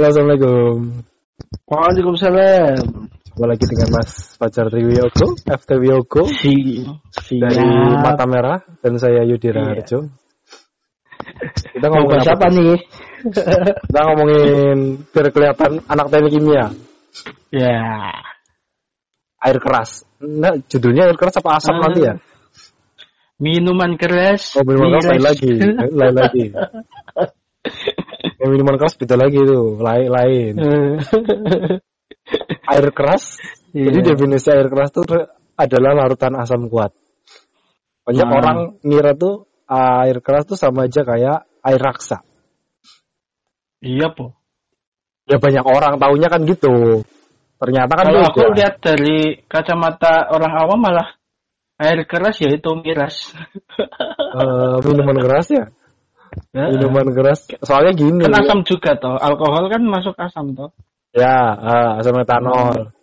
[0.00, 0.76] Halo, Assalamualaikum.
[1.68, 2.76] Waalaikumsalam.
[3.20, 6.80] Jumpa lagi dengan Mas Fajar Triwiyogo, FT Wiyogo Si,
[7.36, 7.60] dari
[8.00, 9.76] Mata Merah dan saya Yudira Iya.
[9.76, 10.08] Harjo.
[11.52, 12.32] Kita ngomongin apa?
[12.32, 12.76] apa nih?
[13.92, 16.72] Kita ngomongin biar kelihatan anak teknik kimia,
[17.52, 17.84] Ya.
[19.44, 20.08] air keras.
[20.16, 21.92] Nah, judulnya air keras apa asam Ah.
[21.92, 22.16] nanti ya?
[23.36, 24.56] Minuman keras.
[24.56, 25.52] Oh, minuman keras lain lagi,
[25.92, 26.44] lain lagi.
[28.40, 30.52] Yang minuman keras beda lagi tuh, lain lain.
[30.56, 30.92] Eh,
[32.72, 33.36] Air keras.
[33.74, 33.90] Iya.
[33.90, 35.02] Jadi definisi air keras itu
[35.58, 36.94] adalah larutan asam kuat.
[38.06, 38.34] Banyak Ah.
[38.40, 42.24] orang ngira tuh air keras tuh sama aja kayak air raksa.
[43.80, 44.36] Iya, Po.
[45.30, 47.06] Ya banyak orang taunya kan gitu.
[47.60, 51.08] Ternyata kan Kalau aku lihat dari kacamata orang awam malah
[51.78, 53.30] air keras ya itu miras.
[54.30, 55.64] Eh, minuman keras ya.
[56.52, 57.46] Minuman keras.
[57.62, 58.22] Soalnya gini.
[58.26, 59.16] Kan asam juga toh.
[59.18, 60.70] Alkohol kan masuk asam toh.
[61.10, 62.94] Ya, eh, asam metanol.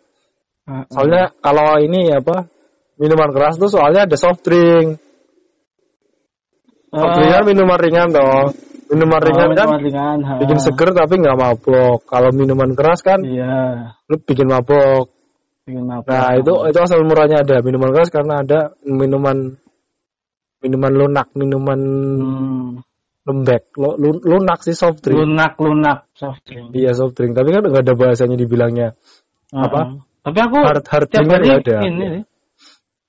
[0.67, 2.47] Ah, Soalnya kalau ini apa?
[2.99, 4.99] Minuman keras tuh soalnya ada soft drink.
[6.91, 8.51] Soft drink kan minuman ringan toh.
[8.87, 10.17] Minuman ringan kan minuman ringan.
[10.23, 10.33] ha.
[10.39, 11.99] bikin seger tapi nggak mabok.
[12.07, 13.91] Kalau minuman keras kan Iya.
[14.07, 15.11] lu bikin mabok.
[15.67, 16.07] Bikin mabuk.
[16.07, 19.59] Nah itu itu asal murahnya ada minuman keras karena ada minuman
[20.63, 21.79] minuman lunak, minuman
[22.17, 22.86] Hmm.
[23.27, 25.19] Lembek, lu- lunak sih soft drink.
[25.19, 26.71] lunak lunak soft drink.
[26.71, 28.95] Iya soft drink, tapi kan nggak ada bahasanya dibilangnya
[29.51, 29.81] apa?
[29.83, 29.99] Uh-uh.
[30.23, 31.77] Tapi aku hard hard tiap kan hari ada.
[31.83, 32.05] ini.
[32.19, 32.23] nih.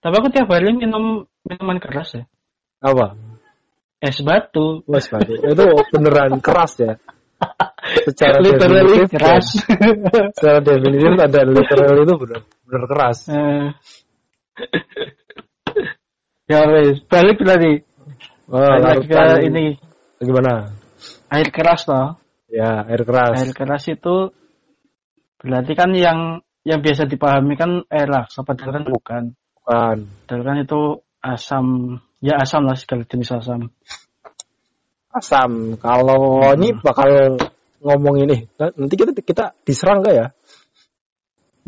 [0.03, 2.25] Tapi aku tiap hari minum minuman keras ya.
[2.83, 3.15] Apa?
[3.99, 4.83] Es batu.
[4.87, 6.99] Wes Pak, itu beneran keras ya.
[8.07, 9.47] Secara Literally definitif, keras.
[9.55, 9.63] ya.
[10.39, 13.19] Secara definitif ada literal itu bener bener keras.
[13.31, 13.67] Eh.
[16.51, 17.73] ya wes, balik tadi.
[18.49, 19.77] Oh, Balik ke ini
[20.21, 20.75] gimana?
[21.31, 22.19] air keras toh.
[22.49, 23.37] Ya air keras.
[23.39, 24.33] Air keras itu
[25.39, 29.23] berarti kan yang yang biasa dipahami kan air laksa padahal kan bukan.
[29.63, 29.97] Bukan.
[30.27, 30.81] Padahal kan itu
[31.23, 31.67] asam
[32.19, 33.71] ya asam lah segala jenis asam.
[35.09, 35.77] asam.
[35.81, 36.57] Kalau Hmm.
[36.61, 37.39] ini bakal
[37.79, 40.27] ngomong ini, nanti kita kita diserang gak ya?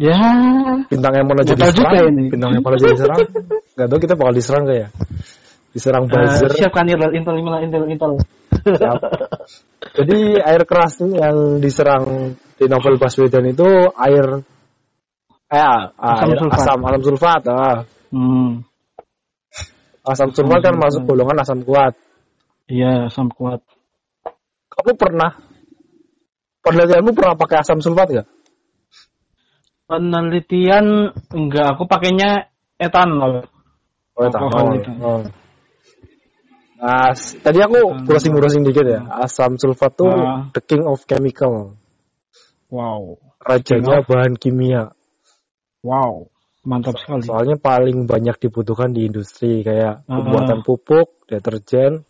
[0.00, 0.16] Ya,
[0.88, 2.08] Bintang yang mana jadi diserang?
[2.08, 2.32] ini.
[2.32, 3.18] Bintang yang mana jadi diserang?
[3.76, 4.88] Gak tahu kita bakal diserang gak ya?
[5.70, 6.50] Diserang eh, buzzer.
[6.56, 8.12] siapkan intel intel intel intel.
[9.96, 14.44] Jadi air keras yang diserang di novel Baswedan itu air
[15.50, 16.60] eh ah, Asam air sulfat.
[16.62, 17.42] asam asam sulfat.
[17.50, 17.78] Ah.
[18.14, 18.50] Hmm.
[20.06, 21.98] Asam sulfat kan masuk golongan asam kuat.
[22.70, 23.64] Iya, asam kuat.
[24.70, 25.34] Kamu pernah
[26.62, 28.28] penelitianmu pernah pakai asam sulfat gak?
[29.90, 32.46] Penelitian enggak, aku pakainya
[32.78, 33.42] etanol.
[34.14, 34.78] Oh, etanol.
[35.02, 35.20] Oh.
[36.80, 39.00] Nah, s- tadi aku browsing-browsing dikit ya.
[39.20, 40.48] Asam sulfat tuh Ah.
[40.56, 41.76] the king of chemical.
[42.72, 43.20] Wow.
[43.36, 44.82] Rajanya King bahan kimia.
[45.84, 46.32] Wow.
[46.64, 47.24] Mantap sekali.
[47.24, 50.12] Soalnya paling banyak dibutuhkan di industri kayak Ah.
[50.20, 52.04] pembuatan pupuk, deterjen,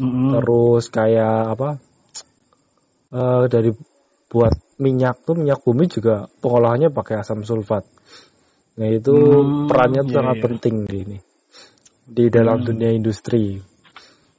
[0.00, 0.40] Mm-mm.
[0.40, 1.70] terus kayak apa?
[3.08, 3.72] eh dari
[4.28, 7.88] buat minyak tuh minyak bumi juga pengolahannya pakai asam sulfat.
[8.76, 10.44] Nah itu Hmm, perannya tuh iya, sangat iya.
[10.44, 11.18] penting di ini
[12.04, 12.68] di dalam Hmm.
[12.68, 13.64] dunia industri.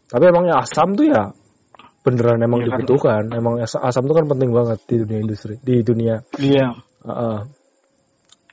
[0.10, 1.30] Tapi emangnya asam tuh ya
[2.02, 2.82] beneran emang kan.
[2.82, 3.24] dibutuhkan.
[3.30, 6.26] Emang as- asam tuh kan penting banget di dunia industri, di dunia.
[6.36, 6.74] Iya.
[7.06, 7.40] Heeh.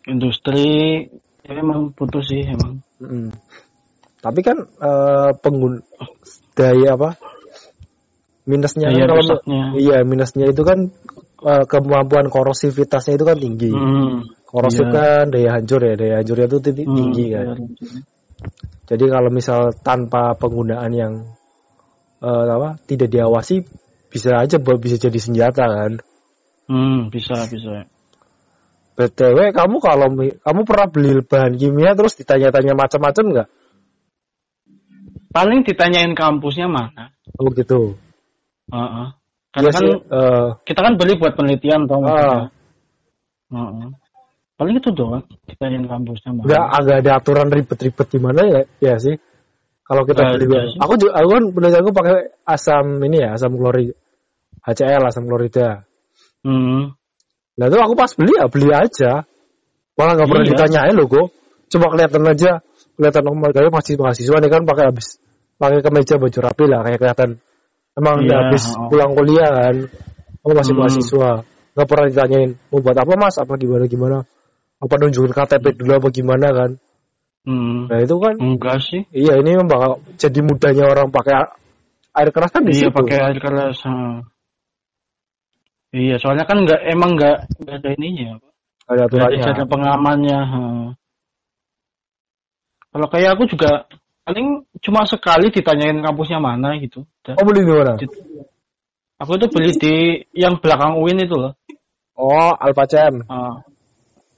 [0.07, 0.67] Industri
[1.43, 2.83] ya emang butuh sih emang.
[3.01, 3.31] Mm.
[4.21, 5.81] Tapi kan eh pengguna
[6.53, 7.11] daya apa?
[8.47, 9.63] Minusnya Daya kan kalau rusaknya.
[9.75, 10.79] iya minusnya itu kan
[11.43, 13.71] eh, kemampuan korosivitasnya itu kan tinggi.
[13.75, 14.23] Hmm.
[14.47, 14.95] Korosif Iya.
[14.95, 17.47] kan daya hancur ya, daya hancurnya itu tinggi, Hmm, tinggi kan.
[17.51, 17.57] iya.
[18.87, 21.13] Jadi kalau misal tanpa penggunaan yang
[22.23, 23.67] eh, apa tidak diawasi
[24.09, 25.93] bisa aja bisa jadi senjata kan.
[26.67, 27.87] Hmm, bisa bisa.
[28.97, 33.49] BTW kamu kalau kamu pernah beli bahan kimia terus ditanya-tanya macam-macam nggak?
[35.37, 37.13] Paling ditanyain kampusnya mana?
[37.37, 38.01] Oh gitu.
[38.73, 39.07] Heeh.
[39.13, 42.49] Iya Karena kan sih, eh, kita kan beli buat penelitian tau maksudnya.
[43.53, 43.89] Heeh.
[44.57, 46.45] Paling itu doang ditanyain kampusnya mana.
[46.49, 49.21] nggak agak ada aturan ribet-ribet gimana ya ya sih
[49.87, 50.79] kalau kita beli bahan- sih.
[50.83, 53.95] aku juga aku kan penelitian aku pakai asam ini ya asam klorid
[54.61, 55.87] HCl asam klorida.
[56.43, 56.91] Hmm.
[57.55, 59.23] nah itu aku pas beli ya beli aja.
[59.97, 60.51] Malah nggak pernah Iya.
[60.53, 61.27] ditanyain loh kok.
[61.71, 62.51] Cuma kelihatan aja
[62.99, 65.07] kelihatan oh kayak masih mahasiswa nih kan pakai habis
[65.57, 67.31] pakai kemeja baju rapi lah kayak kelihatan.
[67.97, 68.91] Emang udah Iya, habis oh.
[68.91, 69.77] pulang kuliah kan.
[70.45, 70.81] Aku masih Hmm.
[70.85, 71.31] mahasiswa.
[71.73, 73.35] Nggak pernah ditanyain mau buat apa mas?
[73.39, 74.19] Apa gimana gimana?
[74.77, 76.47] Apa nunjukin KTP dulu apa gimana?
[76.53, 76.71] kan
[77.47, 77.87] Hmm.
[77.87, 79.07] nah itu kan Enggak sih.
[79.15, 81.47] Iya ini memang bakal jadi mudahnya orang pakai
[82.19, 82.97] air keras kan di Iya situ.
[82.99, 83.79] pakai air keras.
[83.87, 83.95] ha.
[85.95, 88.37] Iya, soalnya kan nggak emang nggak nggak ada ininya.
[88.91, 89.43] Ada aturannya.
[89.47, 90.39] ada pengamannya.
[90.43, 90.61] ha.
[92.91, 93.87] Kalau kayak aku juga
[94.27, 97.07] paling cuma sekali ditanyain kampusnya mana gitu.
[97.23, 97.39] Udah.
[97.39, 97.95] Oh beli di mana?
[99.23, 99.95] Aku itu beli di
[100.35, 101.55] yang belakang UIN itu loh.
[102.19, 103.23] Oh Alpha Cem.
[103.31, 103.63] Ah,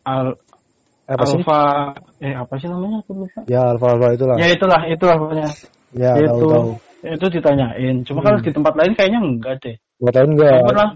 [0.05, 0.37] Al
[1.09, 1.41] apa sih?
[1.41, 1.61] Alfa
[2.21, 3.41] eh apa sih namanya aku lupa.
[3.49, 4.37] Ya Alpha Alpha itulah.
[4.37, 5.49] Ya itulah, itulah pokoknya.
[5.97, 6.71] Ya tahu itu tahu.
[7.01, 7.97] itu ditanyain.
[8.05, 9.77] Cuma kalau di tempat lain kayaknya enggak deh.
[9.99, 10.53] Gak tahu enggak?
[10.53, 10.89] Aku pernah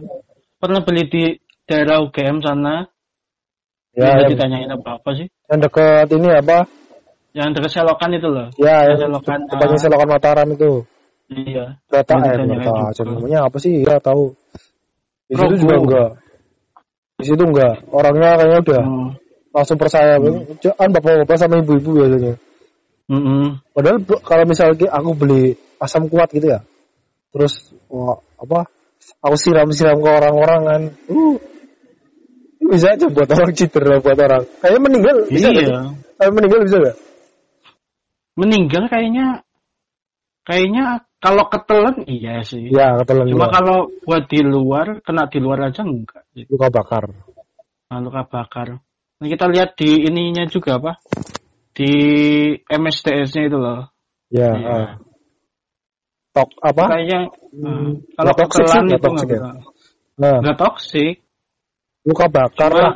[0.60, 1.22] pernah beli di
[1.64, 2.86] daerah UGM sana.
[3.92, 5.28] Ya Ya, ditanyain apa apa sih?
[5.52, 6.64] yang dekat ini apa?
[7.36, 8.48] Yang dekat selokan itu loh.
[8.56, 9.38] Ya Yang selokan.
[9.48, 10.72] tempatnya selokan Mataram itu.
[11.32, 11.76] Iya.
[11.88, 13.80] Kereta eh kereta aja namanya apa sih?
[13.84, 14.32] Ya tahu.
[15.28, 16.08] Di situ juga enggak.
[17.16, 17.74] Di situ enggak.
[17.88, 19.08] Orangnya kayaknya udah Hmm.
[19.52, 20.16] Langsung percaya.
[20.74, 22.34] Kan bapak-bapak sama ibu-ibu biasanya.
[23.12, 23.60] Mm-mm.
[23.76, 26.64] Padahal bu- kalau misalnya aku beli asam kuat gitu ya,
[27.34, 28.64] terus wah, apa?
[29.18, 31.36] Aku siram-siram ke orang-orang kan, uh,
[32.70, 34.46] bisa aja buat orang cedera buat orang.
[34.62, 35.48] Kayaknya meninggal bisa?
[35.50, 35.80] Iya.
[36.16, 36.96] Kayak meninggal bisa gak?
[38.38, 39.26] Meninggal kayaknya
[40.46, 40.84] kayaknya
[41.18, 42.70] kalau ketelan iya sih.
[42.70, 46.22] Ya ketelan Cuma kalau buat di luar kena di luar aja enggak.
[46.48, 47.04] luka bakar.
[47.90, 48.78] Nah, luka bakar.
[49.22, 50.98] Nah, kita lihat di ininya juga apa?
[51.70, 51.94] Di
[52.66, 53.86] MSDS-nya itu loh.
[54.34, 54.50] Ya.
[54.50, 54.66] Iya.
[54.66, 54.88] ah.
[56.34, 56.84] Tok apa?
[56.90, 57.20] Kayaknya
[57.52, 58.48] Hmm, eh, kalau nggak
[58.98, 59.40] itu nggak ya?
[60.18, 61.20] Nah, nggak toksik.
[62.02, 62.94] luka bakar Cuma- lah.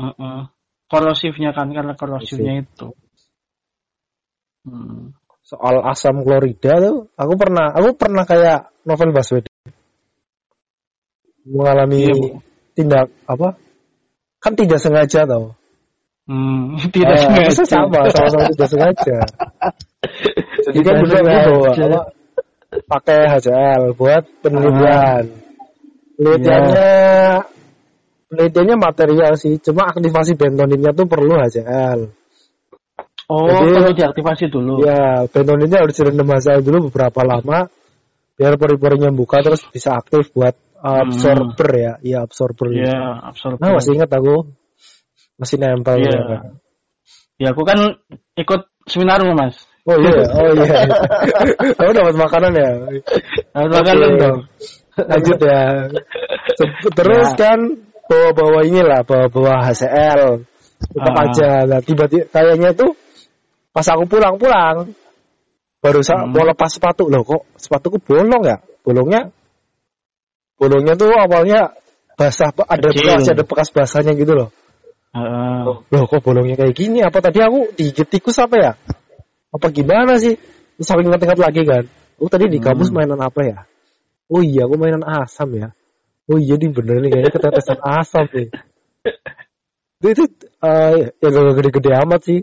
[0.00, 0.40] Heeh.
[0.88, 2.94] korosifnya kan karena korosifnya itu.
[4.64, 5.12] Hmm.
[5.44, 9.52] Soal asam klorida tuh, aku pernah, aku pernah kayak novel Baswedan
[11.44, 12.40] mengalami Iya,
[12.72, 13.60] tindak apa?
[14.44, 15.56] Kan tidak sengaja tau.
[16.28, 17.64] Hmm, tidak Eh, sengaja.
[17.64, 19.18] sama, sama-sama tidak sengaja.
[20.68, 22.00] Jadi kan bawa apa,
[22.84, 25.24] pakai HCl buat penelitian.
[26.20, 26.92] Penelitiannya
[28.28, 32.12] penelitiannya material sih, cuma aktivasi bentoninnya tuh perlu HCl.
[33.24, 34.84] Oh, Jadi- perlu diaktifasi dulu.
[34.84, 37.72] Ya, bentoninnya harus direndam HCl dulu beberapa lama
[38.34, 42.68] biar pori-porinya buka terus bisa aktif buat absorber ya, iya absorber.
[42.76, 43.56] Iya, absorber.
[43.64, 44.52] Nah, masih ingat aku.
[45.40, 46.04] Masih nempel.
[46.04, 46.20] Ya.
[47.40, 47.98] Ya, aku kan
[48.36, 49.56] ikut seminar Mas.
[49.84, 50.80] Oh iya, oh iya.
[51.76, 52.70] Kamu dapat makanan ya?
[53.52, 53.84] Harus Oke.
[53.84, 54.38] makan dong.
[54.94, 55.62] Lanjut ya.
[56.94, 57.36] Terus Ya.
[57.36, 57.58] kan
[58.06, 60.44] bawa-bawa inilah, bawa-bawa HCl.
[60.84, 61.24] Tetap Ah.
[61.28, 61.50] aja.
[61.64, 62.92] Nah, tiba-tiba kayaknya tuh
[63.72, 64.92] pas aku pulang-pulang
[65.84, 66.32] baru Hmm.
[66.32, 68.56] mau lepas sepatu loh kok sepatuku bolong ya?
[68.80, 69.28] Bolongnya
[70.60, 71.74] bolongnya tuh awalnya
[72.14, 73.10] basah ada Kecil.
[73.10, 74.48] bekas ada bekas basahnya gitu loh.
[75.14, 75.62] Heeh.
[75.90, 77.02] Loh kok bolongnya kayak gini?
[77.02, 78.72] Apa tadi aku digigit tikus apa ya?
[79.54, 80.34] Apa gimana sih?
[80.78, 81.84] Terus aku ingat-ingat lagi kan.
[82.18, 83.02] Oh tadi di kampus Hmm.
[83.02, 83.58] mainan apa ya?
[84.30, 85.70] Oh iya aku mainan asam ya.
[86.26, 88.48] Oh iya nih bener nih kayaknya ketetesan asam nih.
[90.02, 90.24] Itu, itu
[90.64, 92.40] eh, ya gak gede-gede amat sih.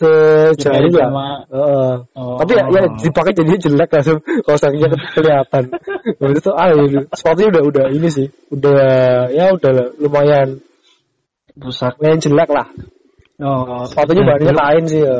[0.00, 1.92] Sejari sama Heeh.
[2.16, 2.36] Oh.
[2.40, 5.64] Tapi ya, ya dipakai jadinya jelek langsung ke- kelihatan.
[6.20, 6.74] Habis itu ah ya,
[7.12, 8.26] sepatunya udah udah ini sih.
[8.48, 8.80] Udah
[9.28, 10.64] ya udah lumayan
[11.60, 12.00] rusak.
[12.00, 12.66] lumayan jelek lah.
[13.40, 15.16] Oh, sepatunya ya, bahannya kain sih ya.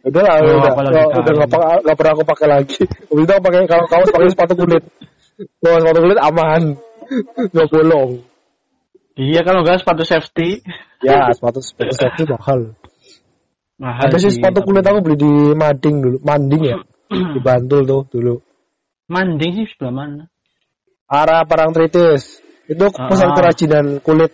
[0.00, 2.82] Udah lah, Oh, udah, udah, udah nggak pa- nggak pernah aku pakai lagi.
[3.12, 4.84] Waktu itu aku pakai kalau kaos pakai sepatu kulit.
[5.60, 6.62] Kalau sepatu kulit aman,
[7.52, 8.10] nggak bolong.
[9.20, 10.64] Iya, kalau enggak sepatu safety.
[11.04, 12.72] Ya, sepatu sepatu safety mahal.
[13.80, 16.76] Mahal Ada sih sepatu kulit aku beli di Mading dulu, Manding ya,
[17.34, 18.36] di Bantul tuh dulu.
[19.08, 20.24] Manding sih sebelah mana?
[21.08, 22.44] Arah Parangtritis.
[22.68, 23.36] Itu aku pesan Ah.
[23.40, 24.30] kerajinan kulit.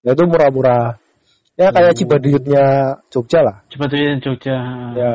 [0.00, 0.96] Ya itu murah-murah.
[1.60, 1.98] Ya kayak Hmm.
[1.98, 2.64] Cibaduyutnya
[3.12, 3.56] Jogja lah.
[3.68, 4.56] Yang Jogja.
[4.96, 5.12] Ya.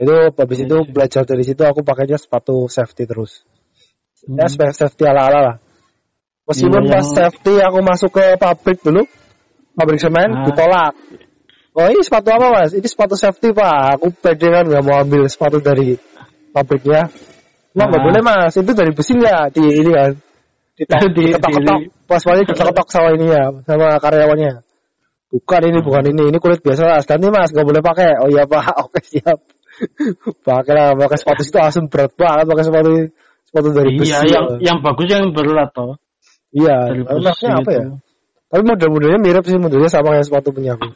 [0.00, 3.44] Itu habis itu belajar dari situ aku pakainya sepatu safety terus.
[4.24, 4.72] Ya Hmm.
[4.72, 5.56] safety ala-ala lah.
[6.48, 9.04] Meskipun Iya, pas yang- safety aku masuk ke pabrik dulu,
[9.76, 10.44] pabrik semen Ah.
[10.48, 10.94] ditolak.
[11.74, 12.70] Oh ini sepatu apa mas?
[12.70, 13.98] Ini sepatu safety pak.
[13.98, 15.98] Aku pede kan nggak mau ambil sepatu dari
[16.54, 17.10] pabriknya.
[17.74, 18.04] Nah nggak Ah.
[18.06, 19.58] boleh mas, itu dari besi nggak?
[19.58, 20.10] Di ini kan,
[20.78, 20.86] Di-
[21.18, 21.78] diketok-ketok.
[21.82, 24.62] di- Pas balik diketok sama ini ya, sama karyawannya.
[25.34, 27.04] Bukan ini, bukan ini, ini kulit biasa mas.
[27.10, 28.22] Ganti mas, nggak boleh pakai.
[28.22, 29.42] Oh iya pak, oke siap.
[30.46, 32.90] pakai lah, pakai sepatu itu asam berat banget, pakai sepatu
[33.50, 34.14] sepatu dari besi.
[34.14, 35.98] Iya, yang yang bagus yang berat toh.
[36.54, 37.78] Iya, maksudnya apa itu.
[37.82, 37.84] ya?
[38.46, 40.86] Tapi model-modelnya mirip sih, modelnya sama kayak sepatu punya aku.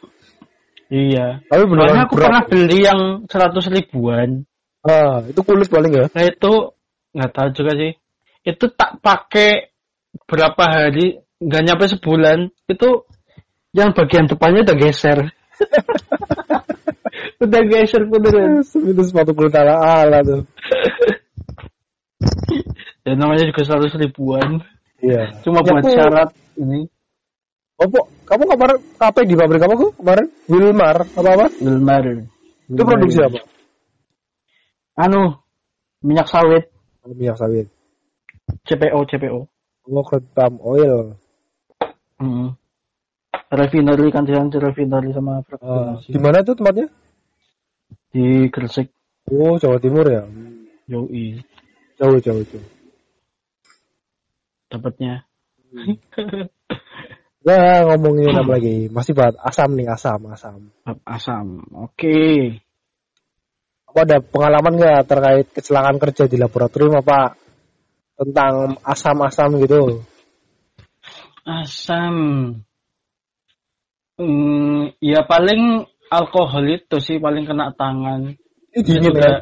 [0.89, 1.45] Iya.
[1.45, 2.25] Tapi beneran Soalnya aku berat.
[2.25, 4.29] pernah beli yang 100 ribuan.
[4.81, 6.05] Ah, itu kulit paling ya?
[6.09, 6.51] Nah itu
[7.13, 7.91] nggak tahu juga sih.
[8.41, 9.69] Itu tak pakai
[10.25, 12.49] berapa hari, nggak nyampe sebulan.
[12.65, 13.05] Itu
[13.71, 15.19] yang bagian depannya udah geser.
[17.43, 18.65] udah geser beneran.
[18.65, 20.41] itu sepatu kulit ala-ala tuh.
[23.05, 24.61] Dan namanya juga seratus ribuan.
[24.99, 25.37] Iya.
[25.45, 26.81] Cuma Ya, buat aku- syarat ini.
[27.79, 30.27] Oh, Po, kamu kemarin apa di pabrik kamu kemarin?
[30.51, 31.47] Wilmar apa apa?
[31.63, 32.03] Wilmar.
[32.67, 33.39] Itu produksi apa?
[34.99, 35.39] Anu,
[36.03, 36.67] minyak sawit.
[37.07, 37.71] Oh, minyak sawit.
[38.67, 39.39] CPO, CPO.
[39.87, 40.03] Oh,
[40.35, 41.15] palm oil.
[42.19, 42.51] Hmm.
[43.49, 46.11] Refinery kan refinery sama fragmentasi.
[46.11, 46.87] di mana itu tempatnya?
[48.11, 48.91] Di Gresik.
[49.31, 50.27] Oh, Jawa Timur ya.
[50.91, 51.39] Yoi.
[51.95, 52.67] Jauh, jauh, jauh.
[54.67, 55.23] Dapatnya.
[57.49, 58.93] Nah, ngomongin apa lagi?
[58.93, 60.69] Masih bahas asam nih, asam, asam.
[61.01, 61.65] Asam.
[61.73, 62.61] Oke.
[63.89, 67.33] Apa ada pengalaman nggak terkait kecelakaan kerja di laboratorium apa
[68.13, 70.05] tentang asam-asam gitu?
[71.41, 72.15] Asam.
[74.21, 78.37] Hmm, ya paling alkohol itu sih paling kena tangan.
[78.77, 79.41] Ini dingin juga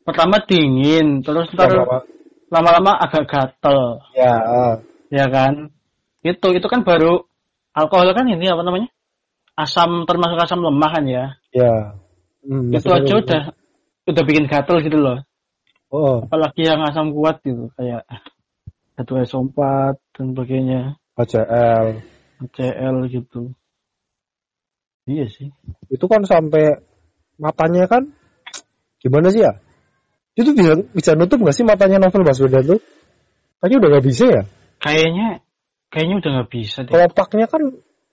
[0.00, 1.76] Pertama dingin, terus ntar
[2.50, 2.98] Lama-lama.
[2.98, 4.74] agak gatel, Ya, ah.
[5.12, 5.70] ya kan?
[6.20, 7.24] Itu itu kan baru
[7.72, 8.88] alkohol kan ini apa namanya?
[9.56, 11.24] Asam termasuk asam lemah kan ya.
[11.52, 11.96] ya.
[12.40, 13.20] Hmm, itu aja gitu.
[13.20, 13.42] udah
[14.08, 15.18] udah bikin gatel gitu loh.
[15.90, 18.06] Oh, Apalagi yang asam kuat gitu kayak
[18.94, 19.58] H2SO4
[20.14, 20.80] dan sebagainya,
[21.18, 21.86] HCl.
[22.54, 23.52] CL gitu.
[25.04, 25.50] Iya sih.
[25.90, 26.78] Itu kan sampai
[27.40, 28.08] matanya kan
[29.00, 29.58] gimana sih ya?
[30.38, 32.80] Itu bisa bisa nutup nggak sih matanya Novel Baswedan tuh?
[33.60, 34.42] Kayaknya udah nggak bisa ya.
[34.80, 35.28] Kayaknya
[35.90, 36.92] kayaknya udah nggak bisa deh.
[36.94, 37.62] Kelopaknya kan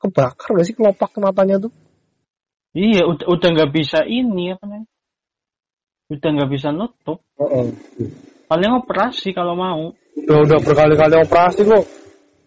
[0.02, 1.74] kebakar nggak sih kelopak matanya tuh?
[2.78, 4.88] Iya, udah udah nggak bisa ini apa namanya?
[6.14, 7.20] Udah nggak bisa nutup.
[7.38, 7.68] Oh, oh.
[8.48, 9.92] Paling operasi kalau mau.
[10.18, 11.86] Udah udah berkali-kali operasi kok.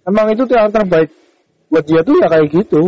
[0.06, 1.10] Emang itu tuh yang terbaik
[1.70, 2.82] buat dia tuh ya kayak gitu.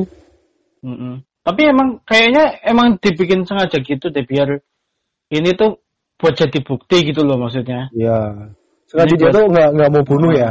[0.82, 1.22] Mm-mm.
[1.42, 4.58] Tapi emang kayaknya emang dibikin sengaja gitu deh biar
[5.30, 5.78] ini tuh
[6.18, 7.90] buat jadi bukti gitu loh maksudnya.
[7.94, 8.50] Iya.
[8.90, 10.50] Sengaja dia buat- tuh nggak nggak mau bunuh ya.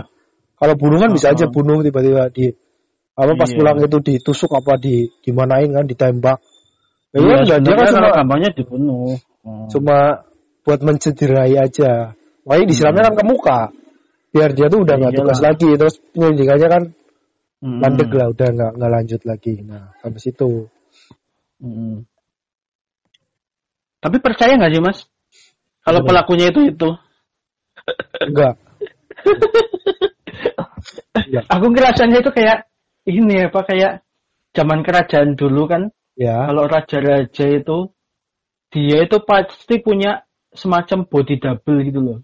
[0.62, 2.54] Kalau bunuh kan bisa aja bunuh tiba-tiba di
[3.18, 3.58] apa pas Iya.
[3.58, 6.38] pulang itu ditusuk apa di dimanain kan ditembak.
[7.12, 9.18] Ya, Iya, udah, dia kan cuma gampangnya dibunuh.
[9.42, 9.66] Oh.
[9.74, 10.22] cuma
[10.62, 12.14] buat mencederai aja.
[12.46, 13.60] Makanya disiramnya kan ke muka.
[14.30, 15.26] Biar dia tuh udah nggak Iyalah.
[15.34, 15.70] tugas lagi.
[15.82, 16.84] Terus penyelidikannya kan
[17.62, 19.54] landek lah, udah nggak nggak lanjut lagi.
[19.66, 20.70] Nah, sampai situ.
[21.58, 22.06] Mm-mm.
[23.98, 25.00] Tapi percaya nggak sih mas?
[25.82, 26.90] Kalau pelakunya itu itu,
[28.22, 28.62] Enggak.
[31.28, 31.42] Iya.
[31.54, 32.68] aku ngerasanya itu kayak
[33.08, 33.92] ini apa kayak
[34.52, 36.46] zaman kerajaan dulu kan Ya.
[36.46, 37.78] kalau raja-raja itu
[38.70, 42.20] dia itu pasti punya semacam body double gitu loh.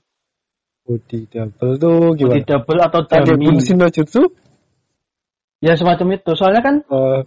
[0.84, 2.46] Body double tuh Body gimana?
[2.46, 3.58] double atau dummy.
[3.90, 4.28] Jutsu?
[5.60, 6.32] Ya semacam itu.
[6.36, 7.20] Soalnya kan Eh,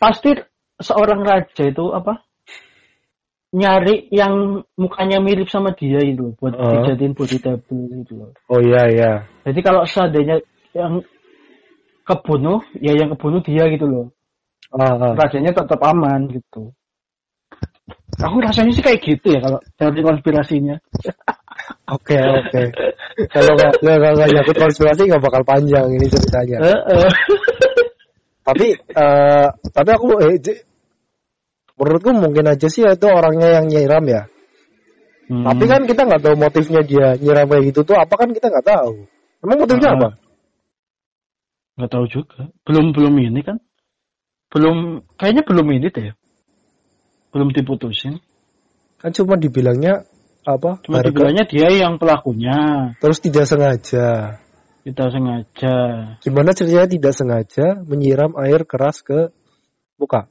[0.00, 0.34] pasti
[0.80, 2.24] seorang raja itu apa?
[3.50, 6.70] Nyari yang mukanya mirip sama dia itu buat Oh.
[6.80, 8.30] dijadiin body double gitu loh.
[8.46, 9.12] oh iya iya.
[9.42, 10.38] Jadi kalau seandainya
[10.76, 11.02] yang
[12.06, 14.06] kebunuh, ya yang kebunuh dia gitu loh.
[15.18, 16.70] Rajanya tetap aman gitu.
[18.20, 20.76] Aku rasanya sih kayak gitu ya kalau teori konspirasinya.
[21.90, 22.62] Oke oke.
[23.34, 26.58] Kalau nggak nggak nggak nyangkut konspirasi nggak bakal panjang ini ceritanya.
[26.62, 27.08] Heeh.
[28.46, 30.38] tapi eh tapi aku eh,
[31.74, 34.22] menurutku mungkin aja sih itu orangnya yang nyiram ya.
[35.26, 35.50] Hmm.
[35.50, 38.66] Tapi kan kita nggak tahu motifnya dia nyiram kayak gitu tuh apa kan kita nggak
[38.70, 39.10] tahu.
[39.42, 39.96] Emang motifnya Ah.
[39.98, 40.08] apa?
[41.80, 42.52] Nggak tahu juga.
[42.68, 43.56] Belum belum ini kan?
[44.52, 46.12] Belum kayaknya belum ini deh.
[47.32, 48.20] Belum diputusin.
[49.00, 50.04] Kan cuma dibilangnya
[50.44, 50.84] apa?
[50.84, 52.92] Cuma harga- dibilangnya dia yang pelakunya.
[53.00, 54.36] terus tidak sengaja.
[54.84, 55.76] Tidak sengaja.
[56.20, 59.32] Gimana ceritanya tidak sengaja menyiram air keras ke
[59.96, 60.28] muka?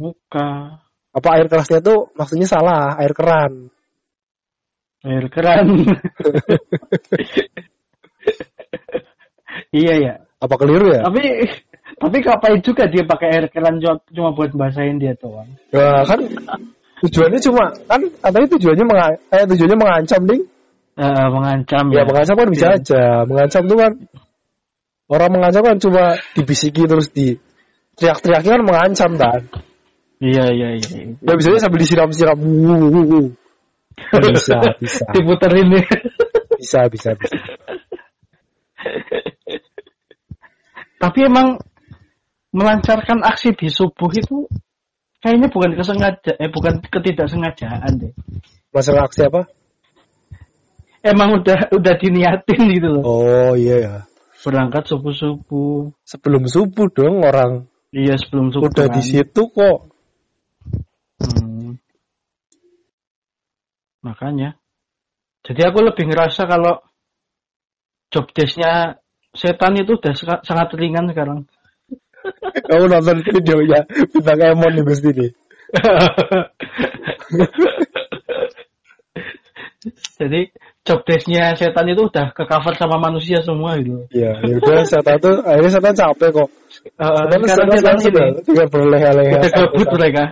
[0.00, 0.80] Muka.
[1.10, 3.68] Apa air kerasnya tuh maksudnya salah, air keran.
[5.04, 5.66] Air keran.
[9.80, 10.14] iya ya.
[10.40, 11.04] Apa keliru ya?
[11.04, 11.20] Tapi
[12.00, 15.48] tapi ngapain juga dia pakai air keran cuma- buat basahin dia doang.
[15.68, 16.20] Ya kan
[17.04, 19.06] tujuannya cuma kan katanya tujuannya menga
[19.36, 20.42] eh, tujuannya mengancam ding.
[21.00, 22.02] Eh, mengancam Ya ya.
[22.08, 22.76] mengancam kan bisa Iya.
[22.80, 23.02] aja.
[23.28, 23.92] Mengancam tuh kan
[25.12, 27.36] orang mengancam kan cuma dibisiki terus di
[28.00, 29.40] teriak-teriaknya kan mengancam kan.
[30.20, 31.16] Iya iya iya.
[31.20, 32.36] Ya bisa aja sambil disiram-siram.
[34.00, 35.84] Bisa, bisa, Diputerin nih.
[36.56, 37.36] bisa, bisa, bisa.
[41.00, 41.56] Tapi emang
[42.52, 44.44] melancarkan aksi di subuh itu
[45.24, 48.12] kayaknya bukan kesengaja eh bukan ketidaksengajaan deh.
[48.68, 49.48] Masalah aksi apa?
[51.00, 53.02] Emang udah udah diniatin gitu loh.
[53.08, 53.96] Oh iya ya.
[54.44, 55.96] Berangkat subuh-subuh.
[56.04, 58.68] Sebelum subuh dong orang Iya sebelum subuh.
[58.68, 58.94] udah kan.
[59.00, 59.78] di situ kok.
[61.24, 61.80] Hmm.
[64.04, 64.60] Makanya.
[65.40, 66.84] Jadi aku lebih ngerasa kalau
[68.12, 69.00] job desk-nya
[69.34, 71.46] setan itu udah sangat ringan sekarang.
[72.68, 73.80] Kamu nonton videonya
[74.12, 75.30] bintang Emon nih Gusti nih.
[80.20, 80.52] Jadi
[80.84, 84.04] job desk-nya setan itu udah ke cover sama manusia semua gitu.
[84.12, 86.48] Iya, ya udah setan tuh akhirnya setan capek kok.
[87.00, 89.36] Uh, Setan setan setan sudah ini tinggal berleha-leha.
[89.40, 90.24] udah gabut mereka.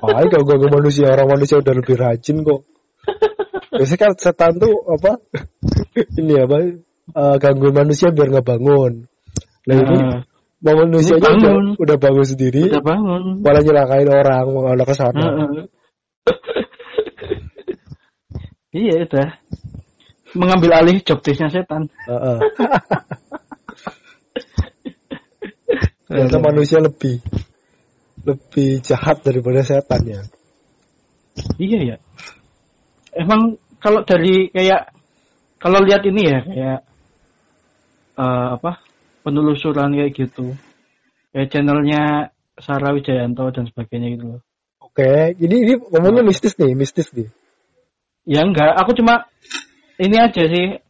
[0.00, 2.60] Ayo kalau ganggu manusia orang manusia udah lebih rajin kok.
[3.72, 5.12] Biasanya kan setan tuh apa?
[6.20, 6.56] ini apa?
[7.14, 8.92] Eh, gangguin manusia biar nggak bangun.
[9.66, 9.96] Nah ini
[10.60, 11.66] Nah, mau manusianya udah, bangun.
[11.80, 13.22] udah bangun sendiri, udah bangun.
[13.40, 15.24] malah nyelakain orang, malah ke sana.
[15.24, 15.64] Heeh.
[18.84, 19.28] iya udah
[20.36, 21.88] mengambil alih job desk-nya setan.
[22.06, 22.38] Heeh.
[26.10, 27.22] Ternyata manusia lebih
[28.26, 30.20] lebih jahat daripada setan ya.
[31.56, 31.96] Iya ya.
[33.16, 34.92] Emang kalau dari kayak
[35.56, 36.78] kalau lihat ini ya kayak
[38.20, 38.84] eh, apa
[39.24, 40.52] penelusuran kayak gitu,
[41.32, 44.40] kayak channelnya Sarah Wijayanto dan sebagainya gitu loh.
[44.84, 47.28] Oke, jadi ini ngomongnya mistis nih, mistis nih.
[48.28, 49.24] Ya enggak, aku cuma
[49.96, 50.80] ini aja sih.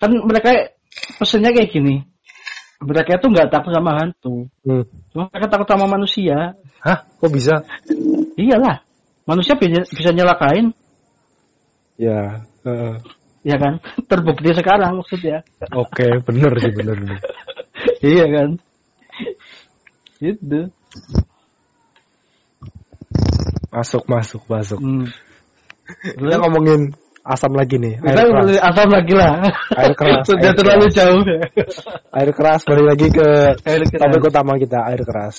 [0.00, 0.72] Kan mereka
[1.20, 2.08] pesennya kayak gini.
[2.80, 4.48] Mereka itu nggak takut sama hantu.
[4.64, 4.88] Hmm.
[5.12, 6.56] Cuma mereka takut sama manusia.
[6.80, 7.04] Hah?
[7.20, 7.60] Kok bisa?
[8.40, 8.80] Iyalah.
[9.28, 10.72] Manusia bisa, bisa nyelakain,
[12.00, 12.48] Ya.
[12.64, 12.96] heeh.
[13.42, 13.80] Ya kan?
[14.10, 15.44] Terbukti sekarang maksudnya.
[15.72, 17.20] Oke, bener sih bener nih.
[18.14, 18.48] iya kan?
[20.20, 20.60] Gitu.
[23.70, 24.78] Masuk, masuk, masuk.
[24.82, 25.06] Hmm.
[25.90, 26.90] Kita ngomongin
[27.22, 28.02] asam lagi nih.
[28.02, 28.26] Kita Air keras.
[28.34, 29.32] ngomongin asam lagi lah.
[29.78, 30.96] Air keras, Sudah air terlalu keras.
[30.98, 31.22] jauh.
[32.10, 33.26] Air keras balik lagi ke
[33.62, 34.00] Air keras.
[34.02, 35.36] topik utama kita, air keras.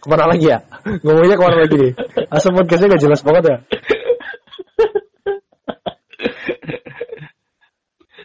[0.00, 0.58] Ke mana lagi ya?
[1.04, 1.92] Ngomongnya ke mana lagi nih?
[2.32, 3.56] Asam podcastnya gak jelas banget ya?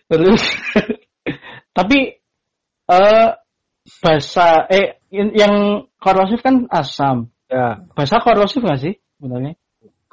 [0.06, 0.42] Terus
[1.78, 2.00] tapi
[2.86, 3.30] eh
[4.02, 7.34] basa eh yang korosif kan asam.
[7.46, 9.54] Ya, Basa korosif nggak sih sebenarnya?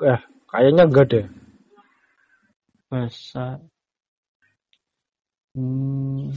[0.05, 1.27] eh, kayaknya enggak deh.
[2.93, 3.61] Basa.
[5.53, 6.33] Hmm.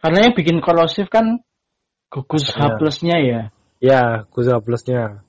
[0.00, 1.40] Karena yang bikin korosif kan
[2.12, 2.68] gugus Ya.
[2.68, 3.40] H plusnya ya.
[3.82, 5.24] Ya, guza plusnya.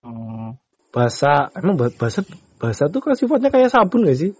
[0.00, 0.56] Hmm.
[0.92, 2.22] Basa, emang ba- basa,
[2.60, 4.32] basa tuh kan sifatnya kayak sabun gak sih?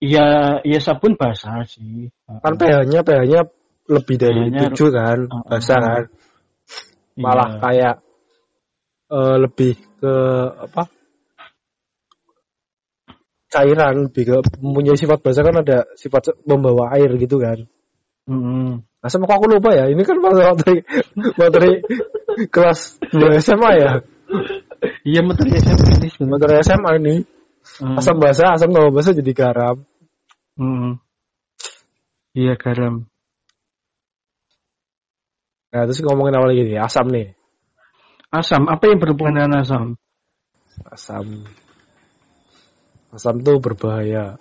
[0.00, 2.08] Iya, iya sabun basah sih.
[2.24, 3.40] Kan pH-nya, pH-nya
[3.84, 5.44] lebih dari 7 kan, Uh-uh.
[5.44, 6.02] basa kan.
[7.20, 7.60] Malah Iya.
[7.60, 7.94] kayak
[9.10, 10.14] eh, lebih ke
[10.56, 10.88] apa?
[13.50, 17.66] Cairan, lebih ke mempunyai sifat basa kan ada sifat membawa air gitu kan.
[18.30, 20.86] Nah, sama kok aku lupa ya, ini kan materi
[21.34, 21.82] materi
[22.48, 23.92] kelas 2 SMA ya.
[25.02, 26.30] Iya materi SMP ini sebenarnya.
[26.30, 27.14] Materi SMA ini.
[27.82, 27.98] Hmm.
[27.98, 29.84] Asam basa, asam tambah basa jadi garam.
[30.60, 31.00] Mm.
[32.36, 33.08] Iya garam.
[35.72, 36.76] Nah, terus ngomongin apa lagi nih?
[36.76, 37.32] Asam nih.
[38.28, 39.96] Asam, apa yang berhubungan dengan asam?
[40.84, 41.48] Asam.
[43.10, 44.36] Asam tuh berbahaya.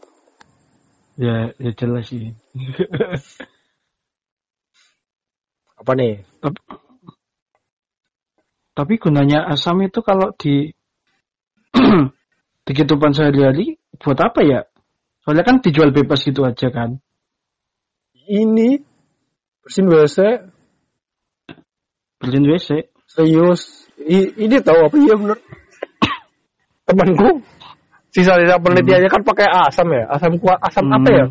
[1.16, 2.36] Ya, ya jelas sih.
[5.80, 6.28] Apa nih?
[6.44, 6.60] tapi,
[8.76, 10.76] tapi gunanya asam itu kalau di
[12.68, 14.69] di kehidupan sehari-hari buat apa ya?
[15.30, 16.98] Soalnya kan dijual bebas gitu aja kan.
[18.26, 18.82] Ini
[19.62, 20.18] bersihin WC
[22.18, 22.90] Berlin WC.
[23.06, 23.86] serius.
[24.02, 25.38] I- ini tahu apa iya bener?
[26.90, 27.46] Temanku
[28.10, 30.98] sisa-sisa penelitiannya kan pakai asam ya, asam kuat, asam Hmm.
[30.98, 31.26] apa ya?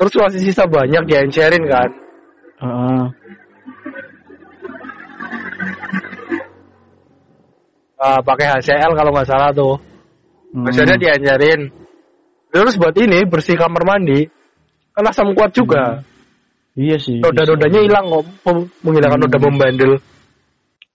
[0.00, 1.92] Terus masih sisa banyak dia sharing kan.
[2.64, 3.04] Heeh.
[8.00, 9.76] Ah, pakai HCl kalau nggak salah tuh.
[10.56, 10.64] Hmm.
[10.64, 11.83] Maksudnya diajarin.
[12.54, 14.30] Terus buat ini bersih kamar mandi.
[14.94, 16.06] Kan asam kuat juga.
[16.78, 17.18] Iya sih.
[17.18, 18.24] Noda-nodanya hilang kok.
[18.46, 19.26] Mem- Menghilangkan Hmm.
[19.26, 19.92] noda membandel.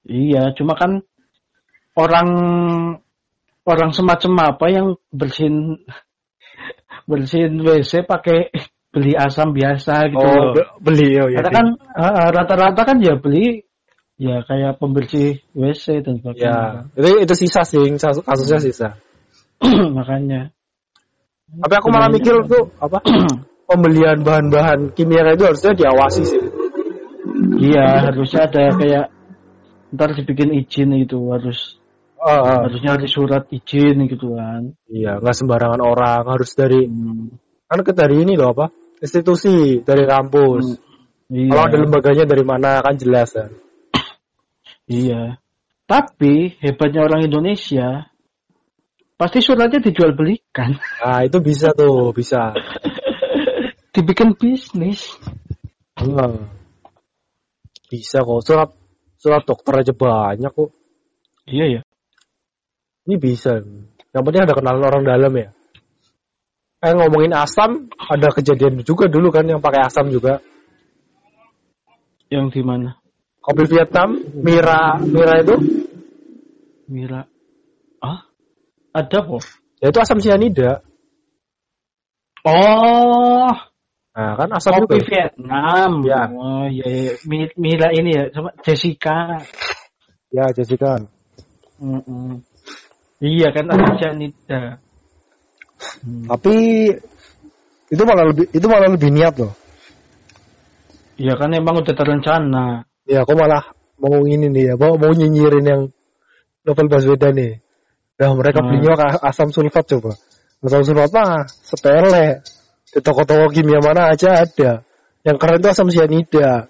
[0.08, 1.04] Iya, cuma kan
[2.00, 2.30] orang
[3.68, 5.84] orang semacam apa yang bersihin
[7.12, 8.56] bersihin WC pakai
[8.90, 10.24] beli asam biasa gitu.
[10.24, 10.54] Oh, loh.
[10.56, 11.44] be- beli oh ya.
[11.44, 11.68] Karena kan
[12.34, 13.68] rata-rata kan ya beli
[14.16, 16.92] ya kayak pembersih WC dan Ya, sebagainya.
[16.96, 18.88] itu itu sisa sih, kasus- kasusnya sisa.
[20.00, 20.56] Makanya.
[21.58, 23.02] Tapi aku malah mikir tuh apa?
[23.70, 26.42] Pembelian bahan-bahan kimia itu harusnya diawasi sih.
[27.62, 29.06] iya, harusnya ada kayak
[29.94, 31.78] ntar dibikin izin gitu harus
[32.18, 32.66] ah.
[32.66, 34.74] harusnya ada surat izin gitu kan.
[34.90, 37.30] Iya, nggak sembarangan orang, harus dari Hmm,
[37.70, 38.74] kan ke dari ini loh apa?
[39.00, 40.82] Institusi dari kampus.
[41.30, 41.54] iya.
[41.54, 43.54] Kalau ada lembaganya dari mana kan jelas kan.
[44.90, 45.38] Iya.
[45.86, 48.09] Tapi hebatnya orang Indonesia
[49.20, 50.80] pasti suratnya dijual belikan.
[51.04, 52.56] Nah, itu bisa tuh, bisa.
[53.94, 55.20] Dibikin bisnis.
[56.00, 56.48] Hmm.
[57.92, 58.40] Bisa kok.
[58.48, 58.72] Surat
[59.20, 60.72] surat dokter aja banyak kok.
[61.44, 61.82] Iya ya.
[63.04, 63.60] Ini bisa.
[64.16, 65.50] Yang penting ada kenalan orang dalam ya.
[66.80, 70.40] Eh ngomongin asam, ada kejadian juga dulu kan yang pakai asam juga.
[72.32, 72.96] Yang di mana?
[73.44, 75.56] Kopi Vietnam, Mira, Mira itu,
[76.88, 77.26] Mira.
[78.00, 78.29] Ah?
[78.94, 79.44] Ada kok.
[79.80, 80.82] ya itu asam sianida.
[82.44, 83.52] Oh,
[84.20, 85.00] Nah kan asam kopi.
[85.06, 86.04] Vietnam.
[86.04, 86.28] Ya.
[86.28, 87.12] Oh, iya, iya.
[87.24, 89.40] Mi- Mira ini ya, sama Jessica.
[90.34, 91.00] Ya Jessica.
[91.80, 92.44] Mm-mm.
[93.24, 94.84] Iya kan ada cyanida.
[96.04, 96.28] Hmm.
[96.28, 96.56] Tapi
[97.88, 99.56] itu malah lebih itu malah lebih niat loh.
[101.20, 102.84] Iya kan emang udah terencana.
[103.08, 105.82] Ya aku malah mau ini nih ya, mau, mau nyinyirin yang
[106.64, 107.54] novel Baswedan nih.
[108.20, 108.68] Nah mereka Hmm.
[108.68, 110.12] belinya pakai asam sulfat coba.
[110.60, 112.44] Asam sulfat mah sepele.
[112.90, 114.84] Di toko-toko kimia mana aja ada.
[115.24, 116.68] Yang keren tuh asam sianida.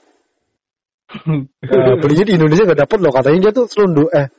[1.10, 4.30] Nah, belinya di Indonesia nggak dapet loh katanya dia tuh selundup eh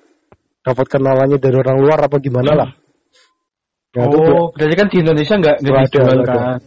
[0.63, 2.71] dapat kenalannya dari orang luar apa gimana lah.
[3.91, 6.63] Itu, oh, berarti kan di Indonesia nggak dijual kan?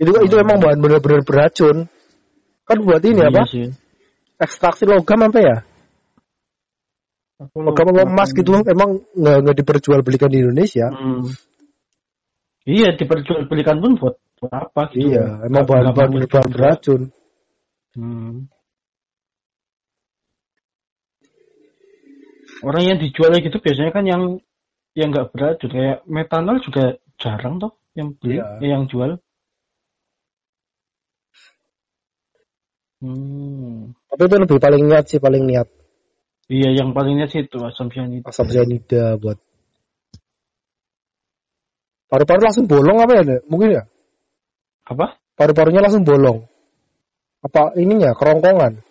[0.00, 1.90] itu itu emang bahan bener-bener beracun.
[2.62, 3.42] Kan buat ini Iya apa?
[3.50, 3.66] sih.
[4.38, 5.56] Ekstraksi logam apa ya?
[7.40, 7.88] Aku lupa.
[7.88, 10.92] apa emas gitu emang nggak nggak diperjualbelikan di Indonesia.
[10.92, 11.24] Hmm.
[12.68, 15.08] Iya, diperjualbelikan pun buat, buat apa gitu.
[15.16, 17.02] Iya, emang bahan bahan bahan beracun.
[17.96, 18.52] Hmm.
[22.60, 24.22] Orang yang dijual gitu biasanya kan yang
[24.92, 28.60] yang nggak beracun kayak metanol juga jarang toh yang beli, Iya.
[28.60, 29.16] eh, yang jual.
[33.00, 33.96] Hmm.
[34.12, 35.79] Tapi itu lebih paling niat sih paling niat
[36.50, 38.26] Iya, yang palingnya sih itu asam cyanida.
[38.26, 39.38] asam cyanida buat
[42.10, 43.38] paru-paru langsung bolong apa ya?
[43.46, 43.82] Mungkin ya
[44.82, 45.14] Apa?
[45.38, 46.50] paru-parunya langsung bolong.
[47.46, 48.82] Apa ininya kerongkongan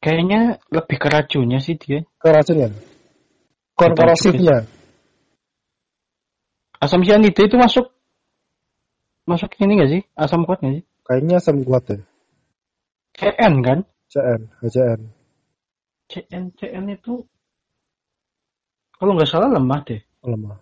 [0.00, 2.04] Kayaknya lebih ke racunnya sih dia.
[2.20, 2.72] keracunnya?
[3.76, 4.64] Korosifnya.
[6.80, 7.92] Asam cyanida itu masuk
[9.28, 10.02] masuk ini nggak sih?
[10.16, 10.84] Asam kuat nggak sih?
[11.04, 12.00] Kayaknya asam kuat ya.
[13.16, 13.78] CN kan?
[14.12, 15.00] CN, HCN.
[16.10, 17.24] CN CN itu
[18.94, 20.00] kalau nggak salah lemah deh.
[20.24, 20.58] lemah.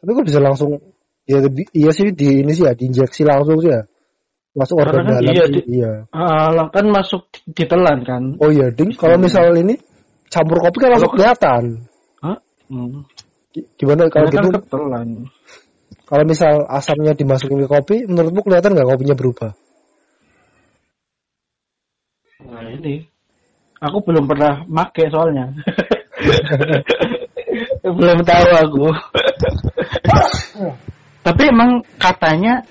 [0.00, 0.80] Tapi kok bisa langsung
[1.28, 1.38] ya
[1.76, 3.82] iya sih di ini sih ya diinjeksi langsung sih ya.
[4.50, 5.54] Masuk organ kan dalam iya, sih.
[5.62, 5.92] di- iya.
[6.10, 8.22] Ah, kan masuk ditelan kan?
[8.42, 9.78] Oh iya, ding kalau misal ini
[10.26, 11.62] campur kopi kan langsung kelihatan.
[12.22, 12.38] Hah?
[12.70, 13.06] Hmm.
[13.54, 14.48] Gi- Gimana kalau Karena gitu?
[14.50, 15.08] kan ketelan.
[16.06, 19.50] Kalau misal asamnya dimasukin ke kopi, menurutmu kelihatan nggak kopinya berubah?
[22.46, 23.09] Nah ini,
[23.80, 25.50] aku belum pernah make soalnya.
[27.98, 28.86] belum tahu aku.
[31.26, 32.64] Tapi emang katanya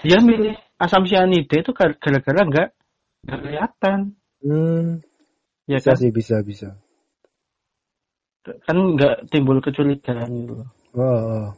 [0.00, 2.68] dia milih asam cyanida itu gar- gara-gara nggak
[3.20, 3.98] nggak kelihatan,
[4.40, 5.04] Hmm,
[5.68, 6.00] ya bisa kan?
[6.00, 6.68] sih, bisa, bisa.
[8.64, 10.64] Kan nggak timbul kecurigaan gitu.
[10.96, 11.48] Oh, oh.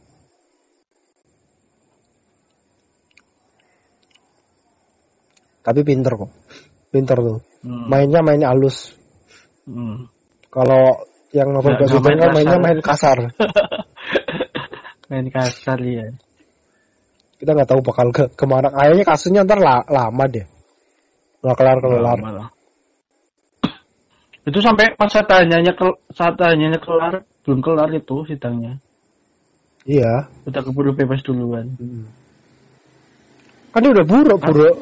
[5.63, 6.31] Tapi pinter kok.
[6.91, 7.39] Pinter tuh.
[7.63, 7.87] Hmm.
[7.87, 8.91] Mainnya main halus.
[9.63, 10.11] Hmm.
[10.51, 13.31] Kalau yang novel kan main mainnya main kasar.
[15.07, 16.11] Main kasar ya.
[17.39, 18.67] Kita nggak tahu bakal ke ke mana.
[18.69, 20.45] Kayaknya kasusnya ntar la- lama deh.
[21.39, 22.19] Nggak kelar kelar.
[22.19, 22.49] Malah.
[24.43, 28.75] Itu sampai pas saat tanyanya kel saat tanyanya kelar belum kelar itu sidangnya.
[29.87, 30.27] Iya.
[30.47, 31.75] Udah keburu bebas duluan.
[31.79, 32.07] Hmm.
[33.71, 34.75] Kan ini udah buruk, buruk.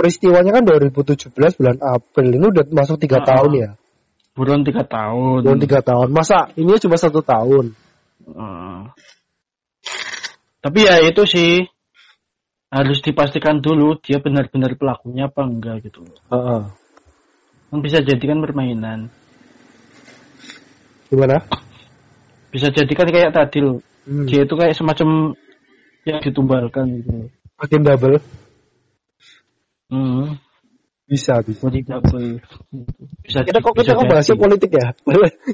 [0.00, 1.28] Peristiwanya kan 2017
[1.60, 2.28] bulan April.
[2.32, 3.60] Ini udah masuk tiga Ah, tahun ah.
[3.60, 3.70] ya.
[4.32, 5.44] Buron tiga tahun.
[5.44, 6.08] Belum tiga tahun.
[6.08, 7.76] Masa ini cuma satu tahun?
[8.32, 8.96] Ah.
[10.64, 11.68] Tapi ya itu sih
[12.72, 16.08] harus dipastikan dulu dia benar-benar pelakunya apa enggak gitu.
[16.32, 16.62] Heeh.
[17.68, 19.12] Kan bisa jadi kan permainan.
[21.12, 21.44] Gimana?
[22.48, 23.84] Bisa jadi kan kayak tadi loh.
[24.08, 24.24] Hmm.
[24.24, 25.36] Dia itu kayak semacam
[26.08, 27.28] yang ditumbalkan gitu.
[27.60, 28.39] Makin double.
[29.90, 30.38] Hmm.
[31.10, 31.66] Bisa, bisa.
[31.66, 32.38] Double.
[33.26, 34.94] Bisa Kita kok bisa kita kok bahasnya politik ya?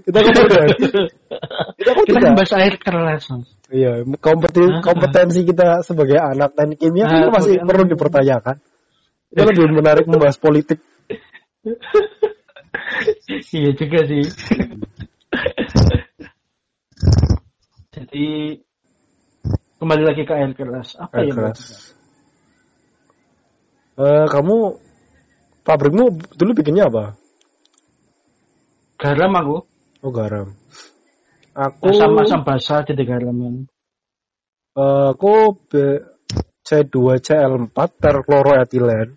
[0.04, 0.32] kita kok.
[1.80, 3.24] Kita kok Kita kan bahas air keras.
[3.72, 7.92] Iya, kompetensi, Ah, kompetensi kita sebagai anak teknik kimia Ah, kan masih sebagai perlu anak-
[7.96, 8.56] dipertanyakan.
[9.32, 10.78] Itu lebih menarik membahas politik.
[13.56, 14.24] iya juga sih.
[17.96, 18.60] Jadi
[19.80, 21.00] kembali lagi ke air keras.
[21.00, 21.34] Apa Air ya?
[21.34, 21.95] keras.
[23.96, 24.56] Eh, kamu
[25.64, 26.04] pabrikmu
[26.36, 27.16] dulu bikinnya apa?
[29.00, 29.56] Garam aku.
[30.04, 30.52] Oh garam.
[31.56, 33.64] Aku Asam-asam basa di tiga elemen.
[34.76, 36.04] eh, aku B-
[36.66, 39.16] C2 CL4 terchloroetilen.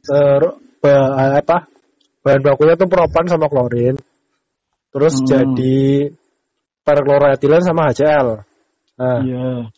[0.00, 0.42] Ter
[0.80, 1.68] ba- apa?
[2.24, 4.00] Bahan bakunya tuh propan sama klorin.
[4.96, 5.28] Terus Hmm.
[5.28, 6.08] jadi
[6.80, 8.28] perchloroetilen sama HCl.
[8.96, 9.68] Nah, Iya.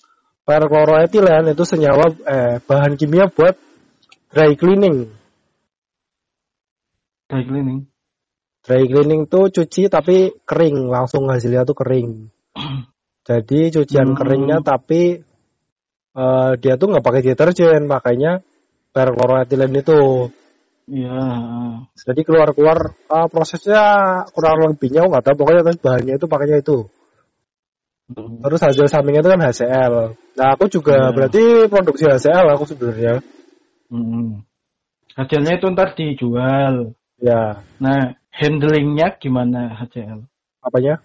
[0.53, 3.57] Perchloroetilen itu senyawa eh bahan kimia buat
[4.29, 5.09] dry cleaning.
[7.33, 7.81] Dry cleaning.
[8.61, 12.29] Dry cleaning tuh cuci tapi kering, langsung hasilnya tuh kering.
[13.29, 14.19] Jadi cucian Hmm.
[14.19, 15.25] keringnya tapi
[16.13, 18.45] eh, dia tuh nggak pakai deterjen, makanya
[18.93, 20.29] perchloroetilen itu.
[20.93, 21.25] Iya.
[21.97, 23.85] Jadi keluar-keluar ah, prosesnya
[24.37, 26.93] kurang lebihnya nggak tahu, pokoknya tapi bahannya itu pakainya itu.
[28.13, 28.45] Hmm.
[28.45, 29.95] Terus hasil sampingnya itu kan HCl.
[30.33, 31.15] Nah aku juga Hmm.
[31.15, 33.21] berarti produksi HCl aku sebenarnya.
[33.93, 34.45] Hmm.
[35.13, 36.97] Hasilnya itu ntar dijual.
[37.23, 40.25] Ya, Nah, handlingnya gimana HCl?
[40.65, 40.99] apanya?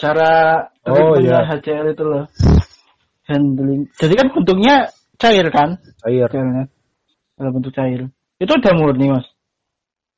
[0.00, 0.32] Cara
[0.86, 1.44] Oh, iya.
[1.46, 2.24] HCl itu loh.
[3.28, 3.88] Handling.
[3.96, 4.74] Jadi kan bentuknya
[5.16, 5.78] cair kan?
[6.02, 6.28] Cair.
[6.28, 6.64] HCl-nya.
[7.38, 8.08] Dalam bentuk cair.
[8.40, 9.26] Itu udah murni mas.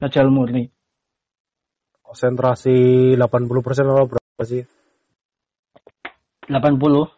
[0.00, 0.70] HCl murni.
[2.02, 4.62] Konsentrasi 80% atau berapa sih?
[6.46, 7.10] 80.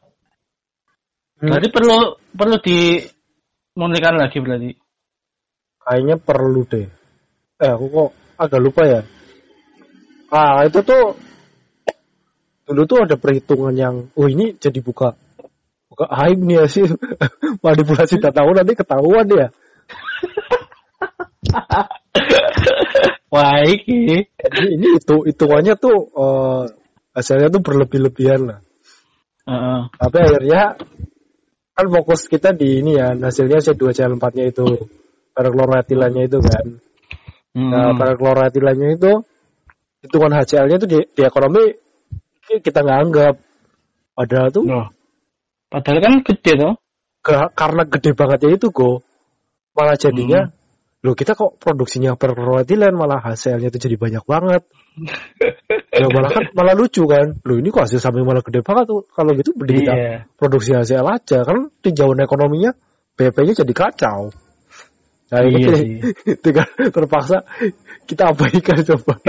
[1.39, 1.55] Hmm.
[1.55, 1.99] Berarti perlu
[2.35, 4.71] perlu dimurnikan lagi berarti.
[5.79, 6.89] Kayaknya perlu deh.
[7.59, 9.01] Eh, aku kok agak lupa ya.
[10.35, 11.15] Ah, itu tuh
[12.69, 15.17] dulu tuh ada perhitungan yang, oh ini jadi buka
[15.89, 16.85] buka aib nih ya sih
[17.65, 19.49] manipulasi data aku nanti ketahuan ya.
[23.33, 23.63] Wah.
[23.89, 24.25] Ini,
[24.73, 26.65] ini itu hitungannya tuh eh,
[27.17, 28.61] hasilnya tuh berlebih-lebihan lah.
[29.49, 29.81] Heeh.
[29.97, 30.63] Tapi akhirnya
[31.79, 34.67] kan fokus kita di ini ya, hasilnya C2C4-nya itu,
[35.31, 36.67] perchloroetilannya itu kan.
[37.55, 37.99] Nah, Hmm.
[38.03, 39.13] perchloroetilannya itu
[40.03, 41.71] hitungan HCl-nya itu di, di ekonomi
[42.51, 43.35] kita nggak anggap.
[44.15, 44.91] Padahal tuh Loh.
[45.71, 46.75] Padahal kan gede tuh.
[47.23, 49.03] ke- karena gede bangetnya itu go
[49.77, 50.51] malah jadinya
[51.05, 54.63] loh kita kok produksinya perchloroetilen malah HCl-nya itu jadi banyak banget.
[55.99, 57.27] ya malah kan malah lucu kan.
[57.43, 59.03] Loh ini kok hasil samping malah gede banget tuh.
[59.11, 60.15] Kalau gitu mending kita Iya.
[60.39, 62.71] produksi HCl aja kan tinjauan ekonominya
[63.19, 64.31] BP-nya jadi kacau.
[65.29, 65.77] Nah, ini Iya
[66.45, 67.45] tinggal terpaksa
[68.09, 69.15] kita abaikan coba.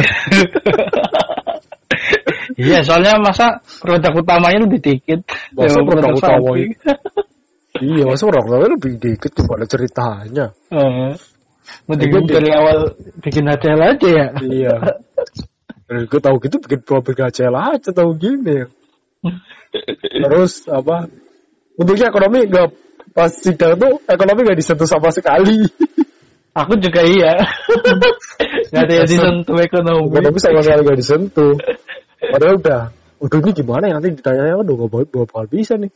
[2.59, 5.23] Iya, soalnya masa produk utamanya lebih dikit.
[5.55, 6.59] Masa produk utama
[7.87, 10.45] iya, masa orang lain lebih dikit gimana ceritanya.
[10.67, 11.13] Heeh.
[11.85, 14.27] Mending dari awal bikin HCl aja ya.
[14.41, 14.73] Iya.
[15.89, 18.69] Gue tahu gitu bikin pabrik HCl aja tahu gini.
[20.13, 21.09] Terus apa?
[21.81, 22.67] Untungnya ekonomi nggak
[23.17, 25.65] pas sidang tuh ekonomi nggak disentuh sama sekali.
[26.53, 27.41] Aku juga iya.
[28.69, 30.13] Gak ada yang disentuh ekonomi.
[30.13, 31.53] ekonomi sama sekali nggak disentuh.
[32.19, 32.81] Padahal udah,
[33.25, 35.89] udah ini gimana ya nanti ditanya aduh bakal, nggak bakal bisa nih.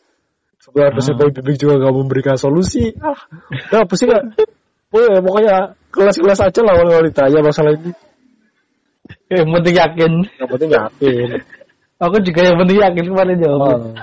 [0.63, 1.19] Sebenarnya dosen Ah.
[1.19, 2.95] pembimbing juga nggak memberikan solusi.
[2.97, 3.19] Ah,
[3.69, 4.23] udah apa sih nggak?
[4.87, 5.55] Pokoknya, pokoknya
[5.91, 7.91] kelas-kelas aja lah kalau ditanya masalah ini.
[9.41, 10.11] Yang penting yakin.
[10.39, 11.27] Yang penting yakin.
[12.03, 13.79] Aku juga yang penting yakin kemarin jawab.
[13.79, 13.93] Oh.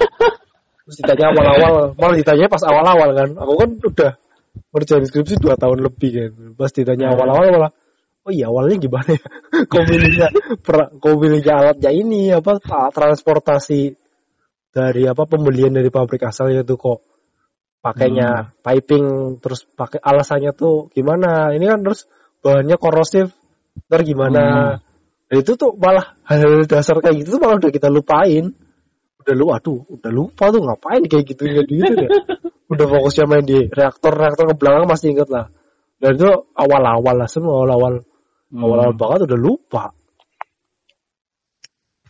[0.89, 3.29] Terus ditanya awal-awal, malah ditanya pas awal-awal kan.
[3.37, 4.13] Aku kan udah
[4.75, 6.33] ngerjain skripsi dua tahun lebih kan.
[6.57, 7.15] Pas ditanya Hmm.
[7.15, 7.73] awal-awal malah,
[8.25, 9.23] oh iya awalnya gimana ya?
[9.71, 10.29] kok milihnya,
[10.65, 12.59] per- milihnya alatnya ini apa
[12.91, 13.95] transportasi
[14.75, 16.99] dari apa pembelian dari pabrik asalnya tuh kok
[17.81, 21.53] pakainya piping terus pakai alasannya tuh gimana?
[21.53, 22.09] Ini kan terus
[22.41, 23.31] bahannya korosif,
[23.87, 24.41] ntar gimana?
[24.41, 24.73] Nah,
[25.31, 28.51] itu tuh malah hal-hal dasar kayak gitu tuh malah udah kita lupain
[29.21, 32.11] udah lu aduh udah lupa tuh ngapain kayak gitu gitu gitu ya
[32.67, 35.47] udah fokusnya main di reaktor reaktor ke belakang masih inget lah
[36.01, 38.03] dan itu awal-awal lah semua awal-awal
[38.51, 38.67] Hmm.
[38.67, 39.85] awal-awal banget udah lupa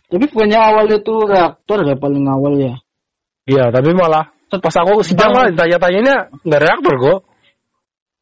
[0.09, 2.73] Tapi bukannya awal itu reaktor ya paling awal ya.
[3.45, 7.19] iya tapi malah pas aku sidang malah ditanya-tanyanya nggak reaktor kok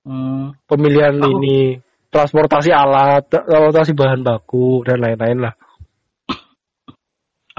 [0.04, 0.56] Hmm.
[0.68, 5.54] pemilihan Aku- ini transportasi alat transportasi bahan baku dan lain-lain lah.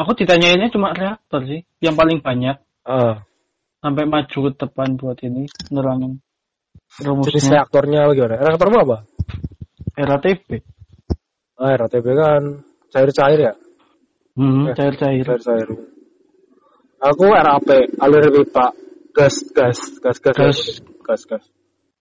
[0.00, 2.56] Aku ditanyainnya cuma reaktor sih, yang paling banyak.
[2.88, 3.14] Eh,
[3.84, 6.20] sampai maju ke depan buat ini nerangin
[6.90, 8.36] jenis rumusnya reaktornya gimana?
[8.40, 8.98] Reaktormu apa?
[9.94, 10.64] RATP.
[11.60, 12.42] ah RATP kan
[12.90, 13.54] cair-cair ya?
[14.34, 15.22] Hmm, Eh, cair-cair.
[15.22, 15.68] cair-cair.
[17.00, 17.68] Aku RAP
[18.00, 18.72] alur pipa
[19.12, 20.58] gas gas gas gas Gas.
[21.04, 21.44] gas gas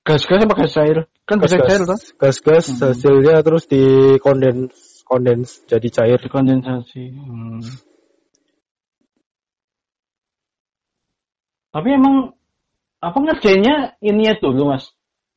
[0.10, 0.98] Gas-gas apa gas cair?
[1.30, 2.00] Kan bisa cair tuh.
[2.18, 2.82] gas gas Hmm.
[2.82, 7.14] hasilnya terus di kondens kondens jadi cair Dikondensasi.
[7.14, 7.62] Hmm.
[11.70, 12.34] Tapi emang
[13.06, 14.90] apa ngerjainnya ini ya dulu mas?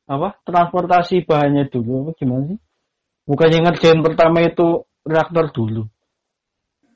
[0.09, 2.59] Apa transportasi bahannya dulu apa gimana sih?
[3.29, 5.85] Bukannya ngerjain pertama itu reaktor dulu.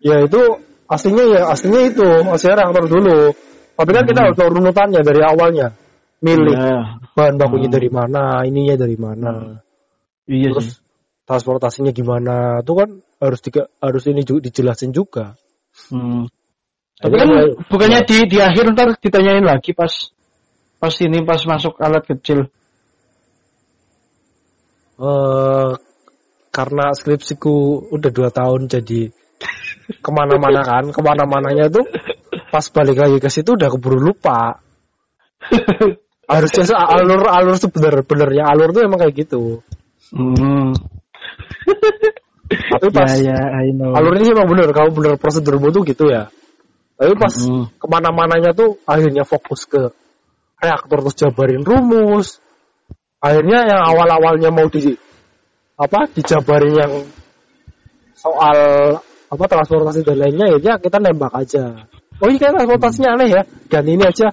[0.01, 0.41] Ya itu
[0.89, 3.37] aslinya ya aslinya itu aslinya reaktor dulu.
[3.77, 4.25] Tapi kan kita Hmm.
[4.33, 5.77] harus tahu runutannya dari awalnya.
[6.17, 7.77] Milih Ya, bahan bakunya Hmm.
[7.77, 9.61] dari mana, ininya dari mana,
[10.25, 10.81] iya terus sih.
[11.29, 12.65] transportasinya gimana.
[12.65, 12.89] Itu kan
[13.21, 15.37] harus di, harus ini juga dijelasin juga.
[15.93, 16.25] Hmm.
[16.97, 19.93] Tapi kan kayak- bukannya di di akhir ntar ditanyain lagi pas
[20.81, 22.49] pas ini pas masuk alat kecil.
[24.97, 25.71] eh
[26.49, 29.13] karena skripsiku udah dua tahun jadi
[30.01, 31.85] ke mana-mana kan, ke mana-mananya tuh
[32.49, 34.57] pas balik lagi ke situ udah keburu lupa.
[36.27, 39.63] Harusnya se- alur alur sebenar-benarnya alur tuh emang kayak gitu.
[40.11, 40.75] Hmm.
[42.47, 43.91] Tapi pas ya, ya, I know.
[43.91, 46.31] alurnya sih emang bener, kalau bener prosedurmu tuh gitu ya.
[46.99, 47.71] Tapi pas Hmm.
[47.75, 49.91] ke mana-mananya tuh akhirnya fokus ke
[50.59, 52.39] reaktor terus jabarin rumus.
[53.23, 54.95] Akhirnya yang awal-awalnya mau di
[55.77, 56.93] apa dijabarin yang
[58.17, 58.57] soal
[59.27, 61.85] apa transportasi dan lainnya ya kita nembak aja.
[62.17, 63.41] Oh iya transportasinya aneh ya.
[63.69, 64.31] Dan ini aja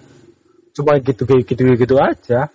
[0.74, 2.50] cuma gitu gitu gitu aja.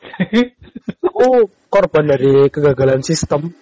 [1.06, 3.52] Aku korban dari kegagalan sistem.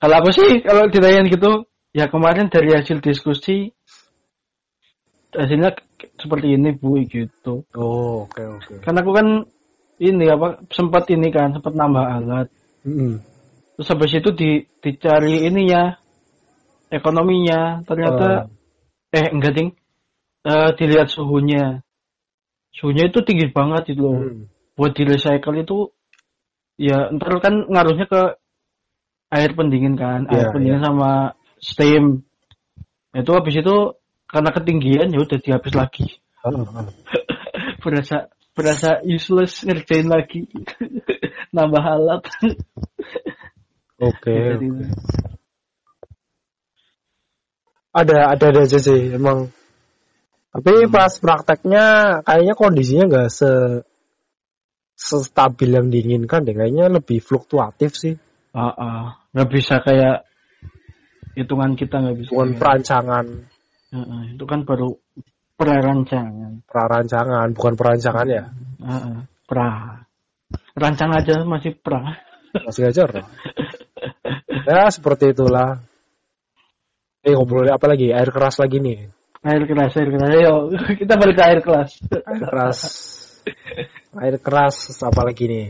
[0.00, 3.68] Kalau apa sih kalau ditanyain gitu ya kemarin dari hasil diskusi
[5.36, 5.76] hasilnya
[6.16, 7.68] seperti ini bu gitu.
[7.76, 8.74] Oh oke oke.
[8.80, 9.26] Karena aku kan
[10.00, 12.48] ini apa sempat ini kan sempat nambah alat.
[12.88, 13.20] Mm-mm.
[13.76, 15.96] Terus habis itu di, dicari ininya
[16.88, 18.48] ekonominya ternyata
[19.10, 19.70] eh enggak ding
[20.40, 21.84] Eh, dilihat suhunya.
[22.72, 24.20] Suhunya itu tinggi banget itu loh.
[24.24, 24.48] Hmm.
[24.80, 25.92] buat di recycle itu
[26.80, 28.40] ya ntar kan ngaruhnya ke
[29.28, 30.24] air pendingin kan.
[30.24, 32.24] Air Iya, pendingin sama steam.
[33.12, 36.06] Itu habis itu karena ketinggian ya udah dihapus lagi.
[37.84, 40.48] Berasa berasa useless ngerjain lagi.
[41.56, 42.24] Nambah alat.
[44.00, 44.32] Oke.
[44.32, 44.68] Jadi,
[47.90, 49.50] ada ada ada aja sih emang.
[50.50, 51.84] Tapi pas prakteknya
[52.26, 53.50] kayaknya kondisinya nggak se
[55.00, 56.54] stabil yang diinginkan deh.
[56.54, 58.14] Kayaknya lebih fluktuatif sih.
[58.50, 59.04] Ah ah.
[59.30, 60.26] nggak bisa kayak
[61.38, 63.26] hitungan kita nggak bisa bukan kayak- perancangan.
[63.90, 64.94] Heeh, itu kan baru
[65.58, 68.44] perancangan prarancangan bukan perancangan ya?
[68.80, 69.16] Heeh,
[69.50, 69.98] pra.
[70.74, 72.18] Rancang aja masih pra.
[72.54, 73.10] Masih ajar
[74.70, 75.89] ya seperti itulah
[77.20, 78.12] eh ngobrol apa lagi?
[78.12, 79.08] Air keras lagi nih.
[79.44, 80.30] Air keras air keras.
[80.32, 80.54] Ayo
[81.00, 81.90] kita balik ke air keras.
[82.12, 82.78] Air keras.
[84.16, 85.68] Air keras apa lagi nih?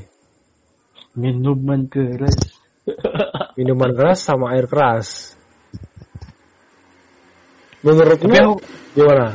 [1.19, 2.39] Minuman keras.
[3.59, 5.35] Minuman keras sama air keras.
[7.81, 8.55] Menurutmu tapi aku
[8.93, 9.27] gimana?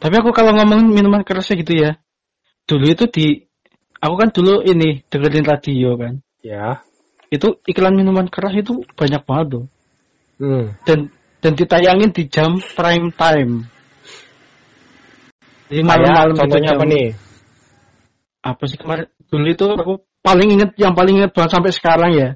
[0.00, 1.92] Tapi aku kalau ngomong minuman kerasnya gitu ya
[2.70, 3.26] dulu itu di
[3.98, 6.14] aku kan dulu ini dengerin radio kan.
[6.46, 6.86] Ya.
[7.26, 9.66] Itu iklan minuman keras itu banyak banget tuh.
[10.40, 10.72] Hmm.
[10.88, 13.64] dan dan ditayangin di jam prime time.
[15.72, 17.06] Jadi malam-malam gitu contohnya apa nih?
[18.44, 19.06] Apa sih kemarin?
[19.30, 22.28] Dulu itu aku paling inget yang paling inget banget sampai sekarang ya.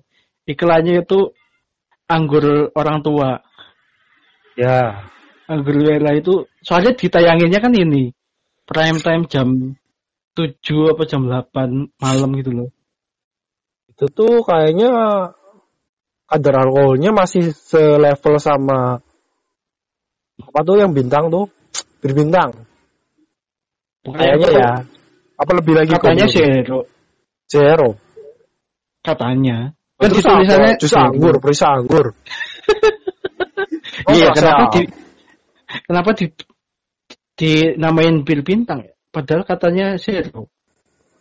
[0.49, 1.33] Iklannya itu
[2.09, 3.45] anggur orang tua.
[4.57, 5.11] Ya.
[5.45, 8.17] Anggur Lela itu soalnya ditayanginnya kan ini
[8.65, 9.77] prime time jam
[10.33, 10.57] 7
[10.97, 12.71] apa jam 8 malam gitu loh.
[13.93, 14.91] Itu tuh kayaknya
[16.35, 18.99] kadar alkoholnya masih selevel sama
[20.35, 21.47] apa tuh yang bintang tuh?
[22.03, 22.67] Bir bintang
[24.13, 24.71] kayaknya ya.
[25.41, 26.85] Apa lebih lagi katanya zero.
[27.49, 27.97] Zero.
[29.01, 29.73] Katanya.
[29.97, 30.81] Kan Terus ditulisannya apa?
[30.83, 32.07] jus anggur perisa anggur
[34.05, 34.37] Oh, iya masa?
[34.37, 34.83] kenapa di
[35.87, 36.27] kenapa di
[37.39, 38.93] dinamain bir bintang ya?
[39.15, 40.51] Padahal katanya zero.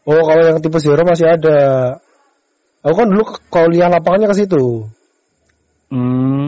[0.03, 1.59] Oh kalau yang tipe zero masih ada.
[2.83, 3.23] Aku kan dulu
[3.71, 4.91] lihat lapangannya ke situ
[5.93, 6.47] hmm.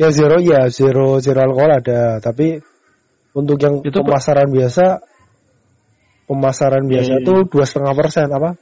[0.00, 2.20] Ya zero ya zero zero alkohol ada.
[2.24, 2.60] Tapi
[3.36, 5.04] untuk yang Itu pemasaran biasa
[6.26, 7.26] pemasaran biasa Iya, iya.
[7.28, 8.26] tuh dua setengah persen.
[8.32, 8.56] Apa?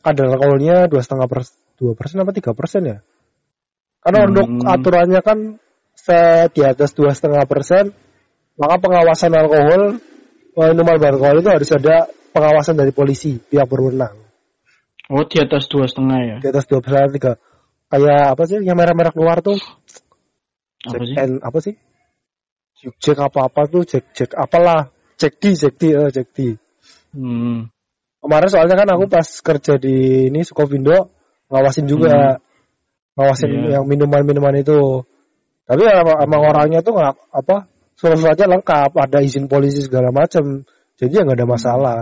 [0.00, 2.98] Kadar alkoholnya dua setengah persen dua persen apa tiga persen ya?
[4.00, 4.28] Karena Hmm.
[4.32, 5.38] untuk aturannya kan
[5.96, 7.92] se di atas dua setengah persen
[8.56, 10.00] maka pengawasan alkohol
[10.56, 14.16] eh, minuman beralkohol itu harus ada pengawasan dari polisi pihak berwenang.
[15.12, 16.36] Oh di atas dua setengah ya?
[16.40, 17.36] Di atas dua persen tiga
[17.86, 19.58] kayak apa sih yang merah-merah keluar tuh
[20.86, 21.74] apa sih N apa sih?
[23.02, 26.54] Jack apa apa tuh Jack Jack apalah Jack D Jack D eh, Jack D.
[27.16, 27.72] hmm
[28.26, 31.14] Kemarin soalnya kan aku pas kerja di ini Sukovindo
[31.46, 32.42] ngawasin juga
[33.14, 33.80] ngawasin Iya.
[33.80, 35.06] yang minuman-minuman itu.
[35.66, 40.66] Tapi emang, emang orangnya tuh nggak apa surat-suratnya lengkap, ada izin polisi segala macam.
[40.98, 41.98] Jadi ya nggak ada masalah.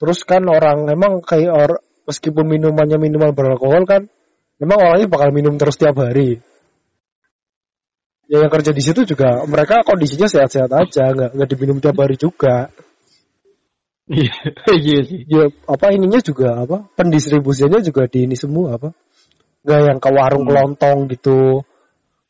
[0.00, 1.70] Terus kan orang emang kayak or,
[2.08, 4.08] meskipun minumannya minuman beralkohol kan
[4.60, 6.40] memang orangnya bakal minum terus tiap hari.
[8.26, 12.18] Ya yang kerja di situ juga mereka kondisinya sehat-sehat aja, nggak nggak diminum tiap hari
[12.18, 12.74] juga.
[14.10, 14.34] Iya,
[14.82, 15.22] iya sih.
[15.30, 18.90] Ya apa ininya juga apa pendistribusiannya juga di ini semua apa
[19.66, 20.50] nggak yang ke warung Hmm.
[20.50, 21.62] kelontong gitu,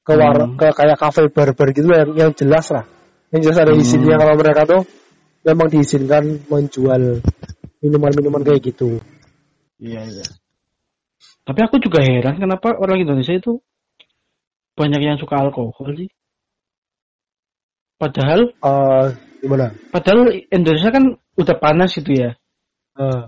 [0.04, 0.60] ke warung Hmm.
[0.60, 2.84] ke kayak kafe barber gitu yang yang jelas lah,
[3.32, 3.80] yang jelas ada Hmm.
[3.80, 4.82] izinnya kalau mereka tuh
[5.44, 7.20] memang diizinkan menjual
[7.84, 9.00] minuman-minuman kayak gitu.
[9.80, 10.26] Iya, iya.
[11.46, 13.62] Tapi aku juga heran kenapa orang Indonesia itu
[14.74, 16.10] banyak yang suka alkohol sih.
[17.96, 19.06] Padahal, Eh
[19.40, 19.72] gimana?
[19.88, 22.30] padahal Indonesia kan udah panas itu ya,
[22.98, 23.24] Eh,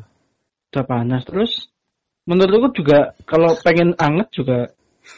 [0.74, 1.22] udah panas.
[1.24, 1.70] Terus,
[2.28, 4.68] menurutku juga kalau pengen anget juga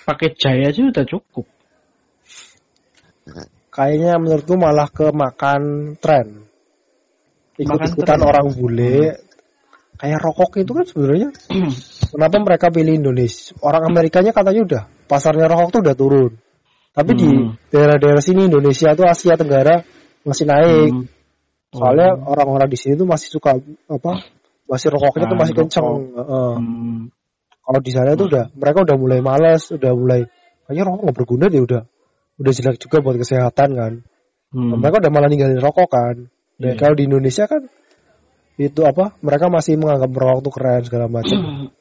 [0.07, 1.47] pakai jaya aja udah cukup.
[3.71, 6.51] kayaknya menurutku malah ke makan tren.
[7.55, 9.15] Ikut-ikutan orang bule.
[10.01, 11.29] Kayak rokok itu kan sebenarnya
[12.09, 13.53] kenapa mereka pilih Indonesia?
[13.61, 16.33] Orang Amerikanya katanya udah pasarnya rokok tuh udah turun.
[16.91, 17.55] Tapi di Hmm.
[17.69, 19.85] daerah-daerah sini Indonesia tuh Asia Tenggara
[20.25, 20.91] masih naik.
[20.91, 21.05] Hmm.
[21.71, 22.33] Soalnya Oh.
[22.33, 23.61] orang-orang di sini tuh masih suka
[23.93, 24.13] apa?
[24.67, 25.87] Masih rokoknya tuh Ah, masih kenceng.
[26.17, 26.53] Heeh.
[26.57, 27.01] Hmm.
[27.61, 30.21] Kalau di sana tuh udah mereka udah mulai males, udah mulai
[30.67, 31.83] kayaknya rokok nggak berguna deh udah
[32.41, 33.93] udah jelek juga buat kesehatan kan.
[34.51, 34.81] Hmm.
[34.81, 36.17] Mereka udah malah ninggalin rokok kan.
[36.57, 36.81] Dan Iya.
[36.81, 37.69] kalau di Indonesia kan
[38.61, 39.17] itu apa?
[39.25, 41.39] Mereka masih menganggap merokok tuh keren segala macam.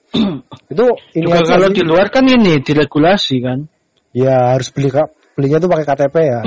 [0.72, 0.86] itu
[1.20, 3.68] ini Juga kalau di luar kan ini diregulasi kan.
[4.10, 6.42] ya harus beli kak belinya tuh pakai KTP ya.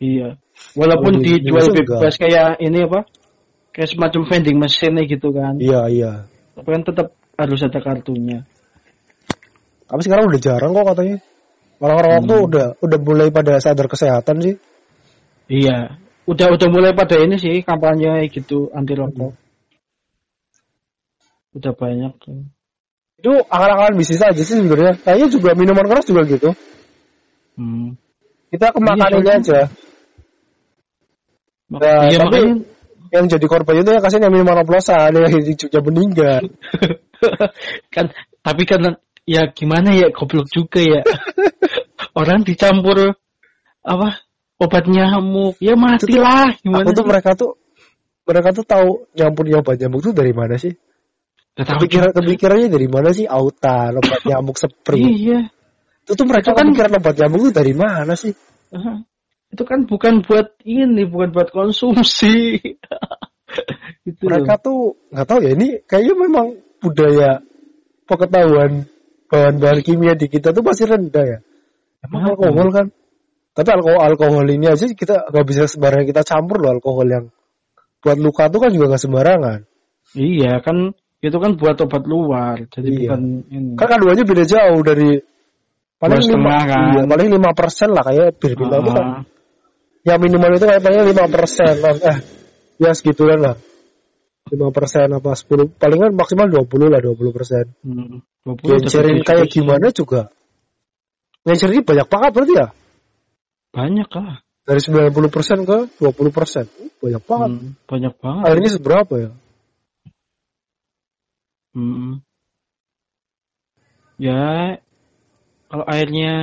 [0.00, 0.28] Iya.
[0.74, 3.00] Walaupun di dijual Indonesia bebas kayak ini apa?
[3.70, 5.54] Kayak semacam vending machine gitu kan.
[5.62, 6.12] Iya iya.
[6.58, 7.06] Tapi kan tetap
[7.38, 8.42] harus ada kartunya.
[9.86, 11.16] Tapi sekarang udah jarang kok katanya.
[11.78, 12.28] Orang rokok Hmm.
[12.28, 14.54] tuh udah udah mulai pada sadar kesehatan sih.
[15.46, 15.94] Iya.
[16.26, 19.32] Udah udah mulai pada ini sih kampanye gitu anti rokok.
[21.56, 22.12] Udah banyak.
[23.18, 24.94] Itu akal-akalan bisnis aja sih sebenarnya.
[25.00, 26.50] Kayaknya juga minuman keras juga gitu.
[27.58, 27.98] Hmm.
[28.48, 29.60] Kita kemakan Iya, aja.
[31.68, 32.76] Mak- Ya, iya tapi- makanya
[33.08, 36.42] Yang jadi korban itu yang kasihan yang minuman oplosan, yang hidupnya meninggal.
[37.94, 38.12] kan
[38.44, 41.00] tapi kan ya gimana ya goblok juga ya.
[42.20, 43.16] Orang dicampur
[43.80, 44.08] apa
[44.60, 47.56] obat nyamuk ya matilah gimana Aku tuh mereka tuh
[48.28, 50.76] mereka tuh tahu nyampur obat nyamuk tuh dari mana sih?
[51.58, 53.26] Gak tahu Kepikiran kepikirannya dari mana sih?
[53.26, 55.02] Autan, obat nyamuk spray.
[55.02, 55.50] Iya.
[56.06, 58.30] Itu tuh mereka Itu kan- kepikiran obat nyamuk tuh dari mana sih?
[58.70, 59.02] Aha.
[59.50, 62.62] Itu kan bukan buat ini, bukan buat konsumsi.
[62.62, 63.10] loh.
[64.28, 66.46] Mereka tuh nggak tahu ya ini kayaknya memang
[66.78, 67.42] budaya
[68.06, 68.86] pengetahuan
[69.28, 71.38] bahan-bahan kimia di kita tuh masih rendah ya.
[72.06, 72.30] Emang Hmm.
[72.32, 72.86] alkohol kan?
[73.52, 77.24] Tapi alkohol alkohol ini aja kita nggak bisa sembarangan kita campur loh alkohol yang
[78.00, 79.58] buat luka tuh kan juga nggak sembarangan.
[80.16, 82.98] Iya kan itu kan buat obat luar, jadi Iya.
[83.10, 83.70] bukan ini.
[83.74, 85.10] Kan kandungannya beda jauh dari
[85.98, 86.86] paling Dua lima, kan?
[86.94, 89.06] iya, paling lima persen lah kayak bir bintang itu kan.
[89.06, 89.22] Ah,
[90.06, 92.18] Ya minuman itu kayak paling lima persen eh
[92.78, 93.56] ya segituan lah.
[94.48, 97.68] lima persen apa sepuluh palingan maksimal dua puluh lah dua puluh persen.
[97.84, 100.32] hmm, 20 udah Gencerin gede kayak gimana juga.
[101.44, 102.68] Gencerin banyak banget berarti ya.
[103.74, 104.40] Banyak lah.
[104.64, 106.64] Dari 90 persen ke 20 persen.
[107.00, 107.50] Banyak banget.
[107.56, 108.44] Hmm, banyak banget.
[108.56, 109.30] Ini seberapa ya?
[111.76, 112.20] Hmm.
[114.18, 114.76] Ya
[115.68, 116.34] kalau airnya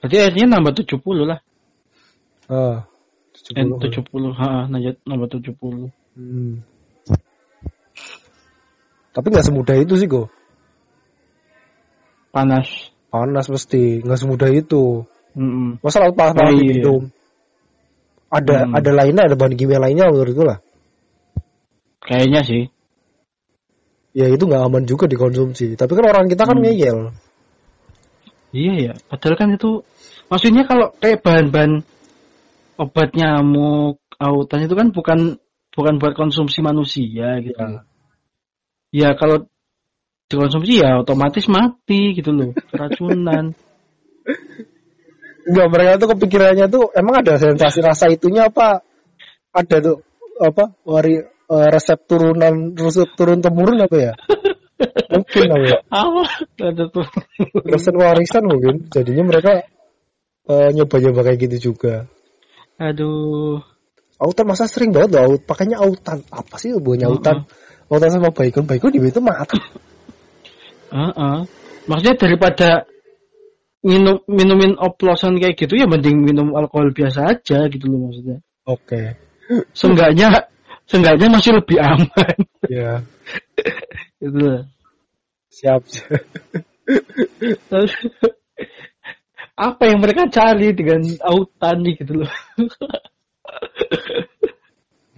[0.00, 1.40] berarti airnya nambah 70 lah.
[2.50, 2.88] Ah,
[3.54, 3.78] Eh, 70.
[3.78, 5.90] 70, ha, nambah nambah 70.
[6.18, 6.66] Hmm.
[9.10, 10.30] Tapi nggak semudah itu sih, Go.
[12.30, 12.68] Panas.
[13.10, 15.02] Panas mesti, nggak semudah itu.
[15.34, 15.82] Mm-mm.
[15.82, 16.86] Masa laut panas Oh, iya.
[18.30, 18.74] Ada Hmm.
[18.78, 20.62] ada lainnya, ada bahan kimia lainnya menurutku lah.
[22.06, 22.62] Kayaknya sih.
[24.10, 25.78] Ya itu nggak aman juga dikonsumsi.
[25.78, 26.66] Tapi kan orang kita kan Hmm.
[26.66, 26.98] ngeyel.
[28.50, 29.86] Iya ya, padahal kan itu
[30.26, 31.86] maksudnya kalau kayak bahan-bahan
[32.82, 35.38] obat nyamuk, autan itu kan bukan
[35.70, 37.54] bukan buat konsumsi manusia gitu.
[37.54, 37.86] Ya.
[38.90, 39.46] Ya kalau
[40.26, 43.54] dikonsumsi ya otomatis mati gitu loh, keracunan.
[45.50, 48.82] Enggak, mereka tuh kepikirannya tuh emang ada sensasi rasa itunya apa?
[49.54, 49.96] Ada tuh
[50.42, 50.74] apa?
[50.84, 54.12] Wari eh, resep turunan resep turun temurun apa ya?
[55.12, 55.78] mungkin apa ya?
[55.90, 56.22] Apa?
[56.62, 57.06] Ada tuh.
[57.66, 58.88] Resep warisan mungkin.
[58.88, 59.66] Jadinya mereka
[60.46, 62.06] eh, nyoba-nyoba kayak gitu juga.
[62.80, 63.60] Aduh.
[64.20, 65.42] Autan masa sering banget loh, aut.
[65.48, 66.24] Pakainya autan.
[66.28, 67.36] Apa sih hubungannya autan?
[67.88, 68.68] Autan sama bacon.
[68.68, 69.58] Bacon di itu mati.
[70.92, 71.38] Heeh.
[71.88, 72.84] Maksudnya daripada
[73.80, 78.44] minum minumin oplosan kayak gitu ya mending minum alkohol biasa aja gitu loh maksudnya.
[78.68, 79.16] Oke.
[79.72, 80.52] Seenggaknya
[80.90, 82.36] seenggaknya masih lebih aman
[82.66, 83.06] Ya,
[84.22, 84.60] gitu loh.
[85.50, 85.86] siap.
[87.70, 87.92] Terus,
[89.54, 92.30] apa yang mereka cari dengan autan nih gitu loh.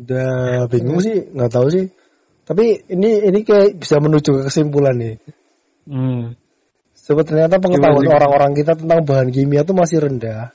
[0.01, 1.87] Udah bingung sih, nggak tahu sih.
[2.43, 5.17] Tapi ini ini kayak bisa menuju ke kesimpulan nih.
[5.87, 6.35] Hmm.
[6.93, 10.55] Sebab ternyata pengetahuan orang-orang kita tentang bahan kimia itu masih rendah.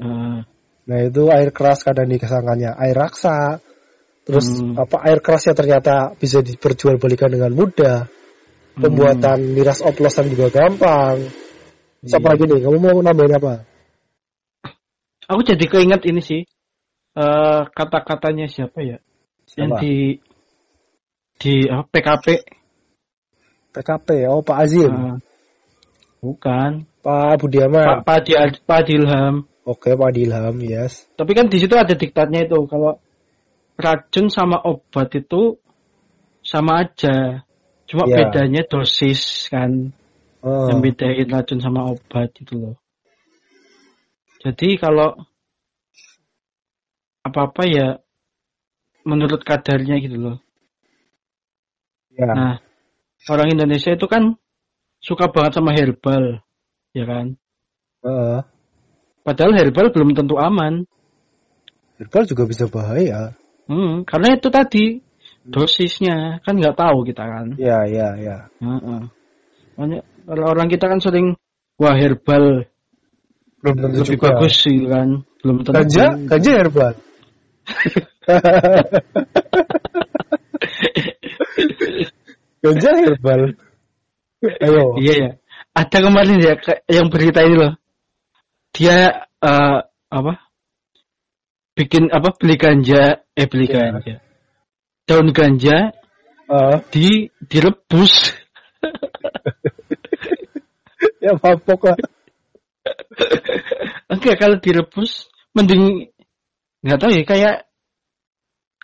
[0.00, 0.44] Ah,
[0.84, 3.60] Nah itu air keras kadang disangkanya air raksa.
[4.24, 4.80] Terus Hmm.
[4.80, 8.08] apa air kerasnya ternyata bisa diperjualbelikan dengan mudah.
[8.74, 11.28] Pembuatan miras oplosan juga gampang.
[12.02, 12.32] Terus apa Iya.
[12.34, 12.60] lagi nih?
[12.66, 13.54] Kamu mau nambahin apa?
[15.28, 16.42] Aku jadi keinget ini sih.
[17.14, 18.98] eh kata-katanya siapa ya?
[19.54, 19.78] Yang Siapa?
[19.78, 19.94] di
[21.38, 22.26] di apa, PKP.
[23.70, 25.18] PKP, oh Pak Azim, Ah,
[26.18, 26.90] bukan.
[27.06, 28.02] Pak Budiaman.
[28.02, 29.46] Pak Pak Pak Dilham.
[29.62, 31.06] Oke Pak Dilham, yes.
[31.14, 32.98] Tapi kan di situ ada diktatnya itu kalau
[33.74, 35.58] racun sama obat itu
[36.44, 37.42] sama aja.
[37.84, 38.16] Cuma Ya.
[38.24, 39.92] bedanya dosis kan.
[40.44, 42.76] Oh, Yang bedain racun sama obat gitu loh.
[44.44, 45.16] Jadi kalau
[47.24, 47.88] apa-apa ya
[49.08, 50.36] menurut kadarnya gitu loh.
[52.12, 52.28] ya.
[52.28, 52.54] Nah,
[53.32, 54.36] orang Indonesia itu kan
[55.00, 56.44] suka banget sama herbal,
[56.92, 57.26] ya kan?
[58.04, 58.40] Heeh.
[59.24, 60.84] Padahal herbal belum tentu aman.
[61.96, 63.32] Herbal juga bisa bahaya.
[63.64, 65.00] Hmm, karena itu tadi
[65.44, 67.56] dosisnya kan nggak tahu kita kan.
[67.56, 68.48] Ya, ya, ya.
[68.60, 69.00] Heeh.
[69.76, 71.36] Makanya kalau orang kita kan sering
[71.80, 72.64] wah herbal
[73.64, 74.36] Belum tentu lebih juga.
[74.36, 75.72] bagus sih kan, belum tentu.
[75.72, 76.92] Ganja, ganja herbal.
[82.64, 83.56] ganja herbal.
[84.60, 85.00] Ayo.
[85.00, 85.32] Iya ya.
[85.72, 86.60] Ada kemarin ya
[86.92, 87.72] yang berita ini loh.
[88.76, 89.80] Dia eh,
[90.12, 90.43] apa?
[91.74, 92.30] Bikin apa?
[92.38, 93.90] Beli ganja, eh beli Iya.
[93.90, 94.14] ganja.
[95.04, 95.90] Daun ganja
[96.44, 97.08] Eh, di
[97.48, 98.36] direbus.
[101.24, 101.96] ya mabok lah.
[104.12, 106.12] Oke, kalau direbus mending
[106.84, 107.56] nggak tahu ya kayak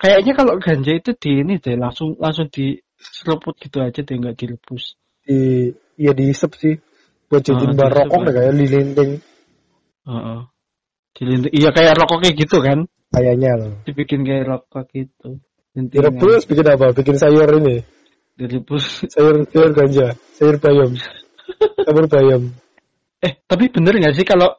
[0.01, 4.97] kayaknya kalau ganja itu di ini deh langsung langsung diseruput gitu aja deh nggak direbus.
[5.21, 5.69] Di,
[6.01, 6.81] ya diisep sih.
[7.29, 9.13] Buat jadiin bar diisep, rokok kayak lilinting.
[10.09, 10.41] Heeh.
[11.17, 12.79] Dilinting- Iya kayak rokok kayak gitu kan,
[13.11, 13.73] Kayaknya loh.
[13.85, 15.43] dibikin kayak rokok gitu.
[15.75, 16.91] Direbus bikin apa?
[16.95, 17.83] Bikin sayur ini.
[18.39, 19.05] Direbus.
[19.11, 20.97] Sayur sayur ganja, sayur bayam.
[21.87, 22.43] Sayur bayam.
[23.21, 24.55] Eh, tapi bener nggak sih kalau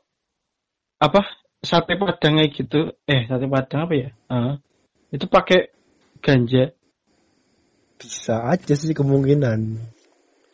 [1.02, 1.24] apa
[1.64, 2.94] sate padang kayak gitu?
[3.10, 4.10] Eh, sate padang apa ya?
[4.30, 4.60] Ah,
[5.10, 5.72] itu pakai
[6.22, 6.76] ganja.
[7.98, 9.80] Bisa aja sih kemungkinan.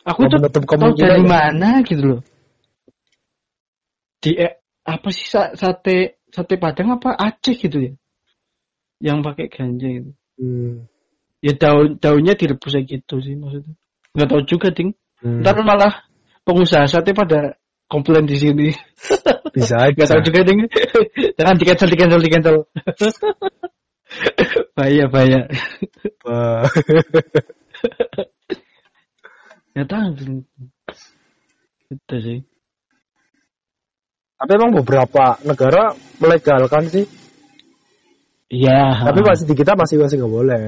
[0.08, 2.20] Aku tuh tahu dari mana gitu loh.
[4.18, 4.57] Di eh,
[4.88, 7.92] apa sih sa- sate sate padang apa Aceh gitu ya?
[9.04, 10.10] Yang pakai ganja gitu.
[10.40, 10.88] Hmm.
[11.44, 13.76] Ya daun daunnya direbus kayak gitu sih maksudnya.
[14.16, 14.96] Nggak tahu juga ding.
[15.20, 15.44] Hmm.
[15.44, 16.08] Ntar malah
[16.48, 18.68] pengusaha sate pada komplain di sini.
[19.54, 19.96] Bisa aja.
[19.96, 20.68] Gak tahu juga ding.
[21.36, 22.56] Jangan di cancel, di cancel, di cancel.
[24.76, 25.40] bahaya, bahaya.
[29.72, 30.44] Ya tahu.
[31.88, 32.38] Itu sih.
[34.38, 35.90] Tapi emang beberapa negara
[36.22, 37.04] melegalkan sih.
[38.48, 39.02] Iya.
[39.02, 40.64] Tapi masih di kita masih masih nggak boleh.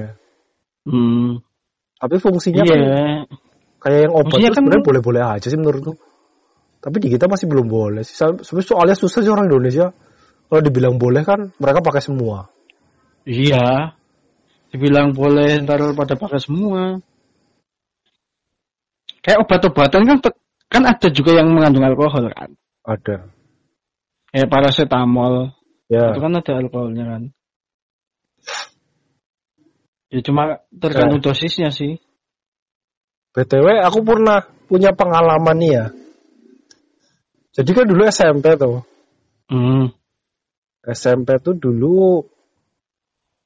[0.85, 1.39] Hmm.
[1.97, 2.75] Tapi fungsinya Iya.
[2.75, 2.81] kan
[3.81, 5.93] kayak yang obat Fungsinya itu kan- sebenarnya boleh-boleh aja sih menurutku.
[6.81, 8.17] Tapi di kita masih belum boleh sih.
[8.43, 9.93] Soalnya susah sih orang Indonesia.
[10.51, 12.51] Kalau dibilang boleh kan mereka pakai semua.
[13.23, 13.95] Iya.
[14.73, 16.99] Dibilang boleh ntar pada pakai semua.
[19.21, 20.17] Kayak obat-obatan kan
[20.67, 22.51] kan ada juga yang mengandung alkohol kan.
[22.83, 23.29] Ada.
[24.31, 25.51] Kayak paracetamol.
[25.91, 26.15] Ya.
[26.15, 27.23] Itu kan ada alkoholnya kan.
[30.11, 31.99] Ya cuma tergantung dosisnya sih.
[33.31, 35.85] BTW aku pernah punya pengalaman nih ya.
[37.55, 38.83] Jadi kan dulu SMP tuh.
[39.51, 39.91] Hmm.
[40.87, 42.23] SMP tuh dulu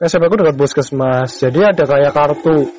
[0.01, 1.37] SMP aku dekat puskesmas.
[1.37, 2.69] Jadi ada kayak kartu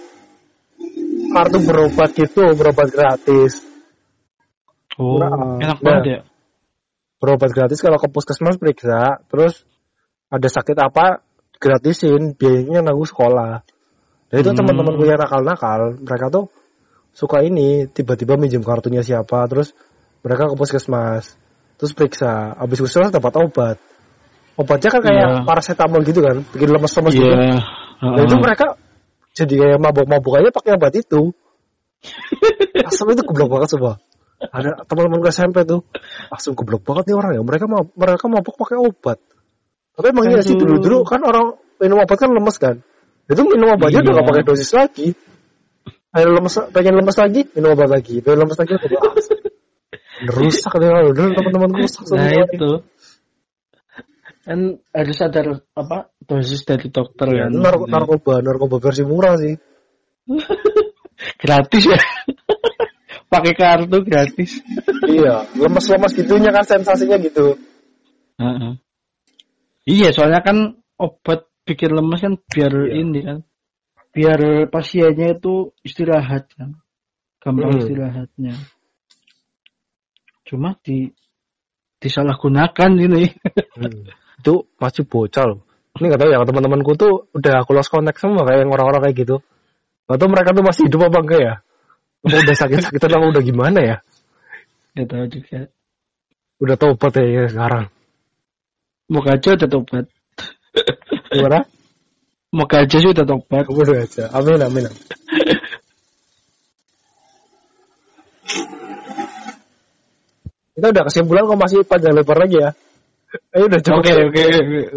[1.30, 3.62] kartu berobat gitu, berobat gratis.
[4.96, 5.84] Oh, Nah, enak nah.
[5.84, 6.20] banget ya.
[7.16, 9.64] Berobat gratis kalau ke puskesmas periksa, terus
[10.28, 11.24] ada sakit apa
[11.56, 13.64] gratisin, biayanya nanggung sekolah.
[14.28, 14.58] Dan itu Hmm.
[14.60, 16.44] teman-temanku yang nakal-nakal, mereka tuh
[17.16, 19.72] suka ini tiba-tiba minjem kartunya siapa, terus
[20.20, 21.38] mereka ke puskesmas,
[21.80, 23.76] terus periksa, habis puskesmas dapat obat.
[24.56, 25.44] Obatnya kan kayak Iya.
[25.44, 27.28] paracetamol gitu kan, bikin lemes-lemes gitu.
[27.28, 27.60] Iya.
[27.96, 28.76] Nah, itu mereka
[29.36, 31.32] jadi kayak mabuk-mabuk aja pakai obat itu.
[32.88, 34.00] Asam itu goblok banget semua.
[34.36, 35.80] Ada teman-teman gue SMP tuh,
[36.28, 37.42] asam goblok banget nih orang ya.
[37.42, 39.18] Mereka mau mereka mabuk pakai obat.
[39.96, 40.76] Tapi emang iya sih Aduh.
[40.76, 42.76] dulu-dulu kan orang minum obat kan lemes kan.
[43.26, 44.18] Itu minum obatnya udah Iya.
[44.20, 45.08] gak pakai dosis lagi.
[46.12, 48.20] Ayo lemes, pengen lemes lagi, minum obat lagi.
[48.20, 49.00] Pengen lemes lagi, obat.
[50.16, 52.04] rusak deh kalau dulu teman-temanku rusak.
[52.12, 52.70] Nah itu
[54.46, 54.60] kan
[54.94, 55.40] harus ada
[55.74, 57.84] apa dosis dari dokter Iya, kan.
[57.88, 59.56] narkoba, narkoba versi murah sih.
[61.42, 61.98] Gratis ya.
[63.36, 64.64] Pakai kartu gratis.
[65.12, 67.60] iya, lemas-lemas gitunya kan sensasinya gitu.
[68.40, 68.72] Heeh.
[69.86, 72.92] Iya, soalnya kan obat bikin lemes kan biar Iya.
[73.04, 73.38] ini kan.
[74.16, 76.80] Biar pasiennya itu istirahat kan.
[77.44, 77.80] Gampang Hmm.
[77.84, 78.54] istirahatnya.
[80.48, 81.12] Cuma di
[82.00, 83.24] disalahgunakan ini.
[83.76, 84.08] Hmm.
[84.40, 85.60] Itu masih bocah loh.
[86.00, 89.36] Ini gak tahu ya teman-temanku tuh udah aku lost contact semua kayak orang-orang kayak gitu.
[90.08, 91.54] Gak tahu mereka tuh masih hidup apa enggak ya?
[92.26, 93.96] Apa udah sakit-sakitan apa udah gimana ya?
[94.98, 95.70] Gak tahu juga.
[96.58, 97.86] Udah tobat ya sekarang.
[99.06, 100.04] Moga aja udah tobat.
[101.30, 101.62] Gimana?
[102.50, 103.64] Moga aja sih udah tobat.
[103.70, 104.26] Udah aja.
[104.34, 104.90] Amin, amin.
[104.90, 104.94] amin.
[110.76, 112.70] Kita udah kesimpulan kok masih panjang lebar lagi ya.
[113.54, 113.96] Ayo udah coba.
[114.02, 114.42] Oke, oke,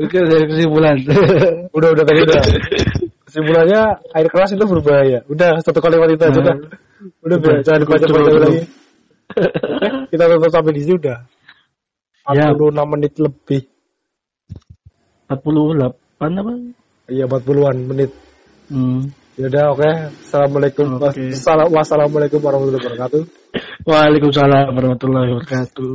[0.02, 0.20] oke.
[0.50, 0.98] Kesimpulan.
[1.78, 2.42] udah udah tadi udah.
[3.30, 3.82] Kesimpulannya
[4.18, 5.22] air keras itu berbahaya.
[5.30, 6.42] Udah satu kalimat itu aja Nah.
[6.42, 6.56] udah.
[7.24, 7.64] Udah biar Udah.
[7.64, 8.42] jangan banyak cukup.
[8.42, 8.62] lagi.
[10.10, 11.18] Kita tutup sampai di sini udah.
[12.34, 12.50] Ya.
[12.58, 13.62] 46 menit lebih.
[15.30, 16.52] 48 apa?
[17.10, 18.12] Iya 40-an menit.
[18.70, 19.14] Hmm.
[19.38, 19.90] Ya udah oke.
[20.26, 20.98] Assalamualaikum.
[21.70, 23.22] Wassalamualaikum warahmatullahi wabarakatuh.
[23.86, 25.94] Waalaikumsalam warahmatullahi wabarakatuh.